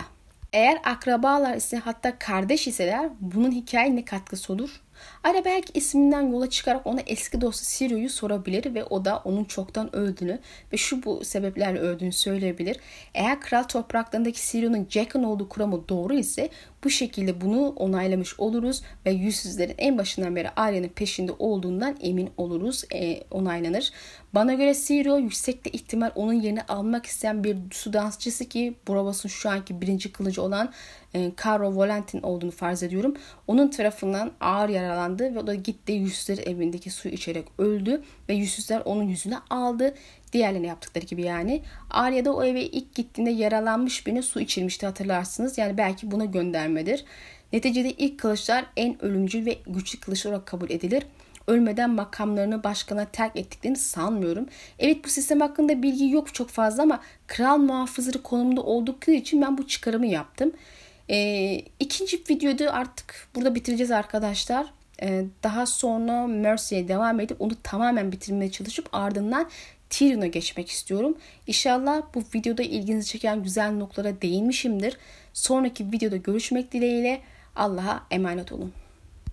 Eğer 0.53 0.79
akrabalar 0.83 1.55
ise 1.55 1.77
hatta 1.77 2.19
kardeş 2.19 2.67
iseler 2.67 3.09
bunun 3.19 3.51
hikaye 3.51 3.95
ne 3.95 4.05
katkısı 4.05 4.53
olur? 4.53 4.81
Ara 5.23 5.45
belki 5.45 5.71
isminden 5.73 6.21
yola 6.21 6.49
çıkarak 6.49 6.87
ona 6.87 6.99
eski 7.07 7.41
dostu 7.41 7.65
Sirio'yu 7.65 8.09
sorabilir 8.09 8.75
ve 8.75 8.83
o 8.83 9.05
da 9.05 9.21
onun 9.25 9.43
çoktan 9.43 9.95
öldüğünü 9.95 10.39
ve 10.73 10.77
şu 10.77 11.03
bu 11.03 11.25
sebeplerle 11.25 11.79
öldüğünü 11.79 12.11
söyleyebilir. 12.11 12.77
Eğer 13.13 13.41
kral 13.41 13.63
topraklarındaki 13.63 14.39
Sirio'nun 14.39 14.87
Jack'ın 14.89 15.23
olduğu 15.23 15.49
kuramı 15.49 15.89
doğru 15.89 16.13
ise 16.13 16.49
bu 16.83 16.89
şekilde 16.89 17.41
bunu 17.41 17.67
onaylamış 17.69 18.39
oluruz 18.39 18.81
ve 19.05 19.11
yüzsüzlerin 19.11 19.75
en 19.77 19.97
başından 19.97 20.35
beri 20.35 20.49
ailenin 20.49 20.89
peşinde 20.89 21.31
olduğundan 21.39 21.97
emin 22.01 22.29
oluruz, 22.37 22.83
e, 22.93 23.23
onaylanır. 23.31 23.91
Bana 24.33 24.53
göre 24.53 24.73
Sirio 24.73 25.17
yüksekte 25.17 25.69
ihtimal 25.69 26.11
onun 26.15 26.33
yerini 26.33 26.61
almak 26.61 27.05
isteyen 27.05 27.43
bir 27.43 27.57
su 27.71 27.93
dansçısı 27.93 28.45
ki 28.45 28.75
Bravos'un 28.89 29.29
şu 29.29 29.49
anki 29.49 29.81
birinci 29.81 30.11
kılıcı 30.11 30.41
olan 30.41 30.73
e, 31.15 31.31
Caro 31.43 31.75
Volantin 31.75 32.21
olduğunu 32.21 32.51
farz 32.51 32.83
ediyorum. 32.83 33.15
Onun 33.47 33.67
tarafından 33.67 34.31
ağır 34.39 34.69
yaralandı 35.19 35.35
ve 35.35 35.39
o 35.39 35.47
da 35.47 35.55
gitti 35.55 35.91
yüzsüzler 35.91 36.47
evindeki 36.47 36.89
suyu 36.89 37.13
içerek 37.13 37.45
öldü 37.57 38.01
ve 38.29 38.33
yüzsüzler 38.33 38.81
onun 38.85 39.03
yüzüne 39.03 39.37
aldı. 39.49 39.93
Diğerlerine 40.33 40.67
yaptıkları 40.67 41.05
gibi 41.05 41.21
yani. 41.21 41.61
Arya 41.89 42.25
da 42.25 42.33
o 42.33 42.43
eve 42.43 42.63
ilk 42.63 42.95
gittiğinde 42.95 43.29
yaralanmış 43.29 44.07
birine 44.07 44.21
su 44.21 44.39
içirmişti 44.39 44.85
hatırlarsınız. 44.85 45.57
Yani 45.57 45.77
belki 45.77 46.11
buna 46.11 46.25
göndermedir. 46.25 47.05
Neticede 47.53 47.91
ilk 47.91 48.19
kılıçlar 48.19 48.65
en 48.77 49.05
ölümcül 49.05 49.45
ve 49.45 49.57
güçlü 49.67 49.99
kılıç 49.99 50.25
olarak 50.25 50.45
kabul 50.45 50.69
edilir. 50.69 51.03
Ölmeden 51.47 51.89
makamlarını 51.89 52.63
başkana 52.63 53.05
terk 53.05 53.35
ettiklerini 53.35 53.77
sanmıyorum. 53.77 54.45
Evet 54.79 55.05
bu 55.05 55.09
sistem 55.09 55.39
hakkında 55.39 55.83
bilgi 55.83 56.09
yok 56.09 56.33
çok 56.33 56.49
fazla 56.49 56.83
ama 56.83 57.01
kral 57.27 57.57
muhafızları 57.57 58.23
konumunda 58.23 58.61
oldukları 58.61 59.15
için 59.15 59.41
ben 59.41 59.57
bu 59.57 59.67
çıkarımı 59.67 60.07
yaptım. 60.07 60.51
Ee, 61.09 61.61
ikinci 61.79 62.17
videoda 62.29 62.73
artık 62.73 63.27
burada 63.35 63.55
bitireceğiz 63.55 63.91
arkadaşlar. 63.91 64.67
Ee, 65.01 65.25
daha 65.43 65.65
sonra 65.65 66.27
Mercy'ye 66.27 66.87
devam 66.87 67.19
edip 67.19 67.41
onu 67.41 67.53
tamamen 67.63 68.11
bitirmeye 68.11 68.51
çalışıp 68.51 68.89
ardından 68.91 69.49
Tyrion'a 69.89 70.27
geçmek 70.27 70.69
istiyorum. 70.69 71.17
İnşallah 71.47 72.01
bu 72.15 72.23
videoda 72.35 72.63
ilginizi 72.63 73.07
çeken 73.07 73.43
güzel 73.43 73.71
noktalara 73.71 74.21
değinmişimdir. 74.21 74.97
Sonraki 75.33 75.91
videoda 75.91 76.17
görüşmek 76.17 76.71
dileğiyle 76.71 77.21
Allah'a 77.55 78.03
emanet 78.11 78.51
olun. 78.51 78.82